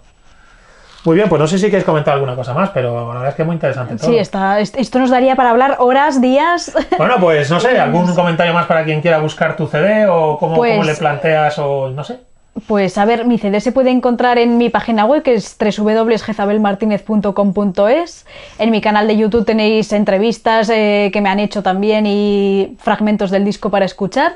Muy 1.07 1.15
bien, 1.15 1.29
pues 1.29 1.39
no 1.39 1.47
sé 1.47 1.57
si 1.57 1.67
queréis 1.67 1.85
comentar 1.85 2.15
alguna 2.15 2.35
cosa 2.35 2.53
más, 2.53 2.69
pero 2.71 2.93
la 2.99 3.05
verdad 3.13 3.29
es 3.29 3.35
que 3.35 3.43
es 3.43 3.45
muy 3.45 3.53
interesante 3.53 3.95
todo. 3.95 4.09
Sí, 4.09 4.17
está, 4.17 4.59
est- 4.59 4.75
esto 4.77 4.99
nos 4.99 5.09
daría 5.09 5.37
para 5.37 5.51
hablar 5.51 5.77
horas, 5.79 6.19
días. 6.19 6.75
Bueno, 6.97 7.15
pues 7.21 7.49
no 7.49 7.61
sé, 7.61 7.79
algún 7.79 8.13
comentario 8.13 8.53
más 8.53 8.65
para 8.65 8.83
quien 8.83 8.99
quiera 8.99 9.19
buscar 9.19 9.55
tu 9.55 9.67
CD 9.67 10.05
o 10.09 10.37
cómo, 10.37 10.57
Pues- 10.57 10.73
cómo 10.73 10.83
le 10.83 10.95
planteas 10.95 11.57
o 11.59 11.91
no 11.91 12.03
sé. 12.03 12.19
Pues 12.67 12.97
a 12.97 13.05
ver, 13.05 13.23
mi 13.25 13.37
CD 13.37 13.61
se 13.61 13.71
puede 13.71 13.89
encontrar 13.89 14.37
en 14.37 14.57
mi 14.57 14.67
página 14.69 15.05
web 15.05 15.23
que 15.23 15.35
es 15.35 15.55
www.jezabelmartinez.com.es. 15.57 18.25
En 18.59 18.71
mi 18.71 18.81
canal 18.81 19.07
de 19.07 19.15
YouTube 19.15 19.45
tenéis 19.45 19.93
entrevistas 19.93 20.69
eh, 20.69 21.09
que 21.13 21.21
me 21.21 21.29
han 21.29 21.39
hecho 21.39 21.63
también 21.63 22.05
y 22.05 22.75
fragmentos 22.79 23.31
del 23.31 23.45
disco 23.45 23.69
para 23.69 23.85
escuchar. 23.85 24.33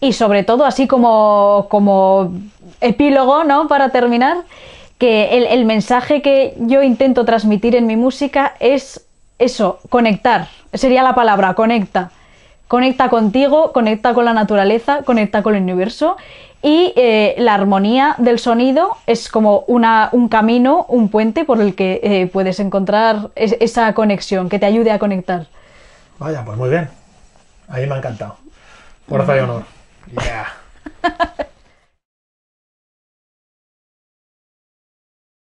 Y 0.00 0.14
sobre 0.14 0.42
todo, 0.42 0.64
así 0.64 0.88
como, 0.88 1.68
como 1.70 2.32
epílogo, 2.80 3.44
¿no? 3.44 3.68
Para 3.68 3.90
terminar, 3.90 4.38
que 5.02 5.36
el, 5.36 5.46
el 5.46 5.64
mensaje 5.64 6.22
que 6.22 6.54
yo 6.60 6.80
intento 6.80 7.24
transmitir 7.24 7.74
en 7.74 7.88
mi 7.88 7.96
música 7.96 8.54
es 8.60 9.04
eso, 9.40 9.80
conectar. 9.88 10.46
Sería 10.72 11.02
la 11.02 11.12
palabra, 11.16 11.54
conecta. 11.54 12.12
Conecta 12.68 13.08
contigo, 13.08 13.72
conecta 13.72 14.14
con 14.14 14.24
la 14.26 14.32
naturaleza, 14.32 15.02
conecta 15.02 15.42
con 15.42 15.56
el 15.56 15.62
universo 15.64 16.16
y 16.62 16.92
eh, 16.94 17.34
la 17.38 17.54
armonía 17.54 18.14
del 18.18 18.38
sonido 18.38 18.96
es 19.08 19.28
como 19.28 19.64
una, 19.66 20.08
un 20.12 20.28
camino, 20.28 20.86
un 20.88 21.08
puente 21.08 21.44
por 21.44 21.60
el 21.60 21.74
que 21.74 21.98
eh, 22.04 22.28
puedes 22.32 22.60
encontrar 22.60 23.30
es- 23.34 23.56
esa 23.58 23.92
conexión, 23.94 24.48
que 24.48 24.60
te 24.60 24.66
ayude 24.66 24.92
a 24.92 25.00
conectar. 25.00 25.46
Vaya, 26.20 26.44
pues 26.44 26.56
muy 26.56 26.70
bien. 26.70 26.88
Ahí 27.66 27.88
me 27.88 27.94
ha 27.96 27.98
encantado. 27.98 28.36
Fuerza 29.08 29.36
y 29.36 29.40
honor. 29.40 29.64
Yeah. 30.12 30.46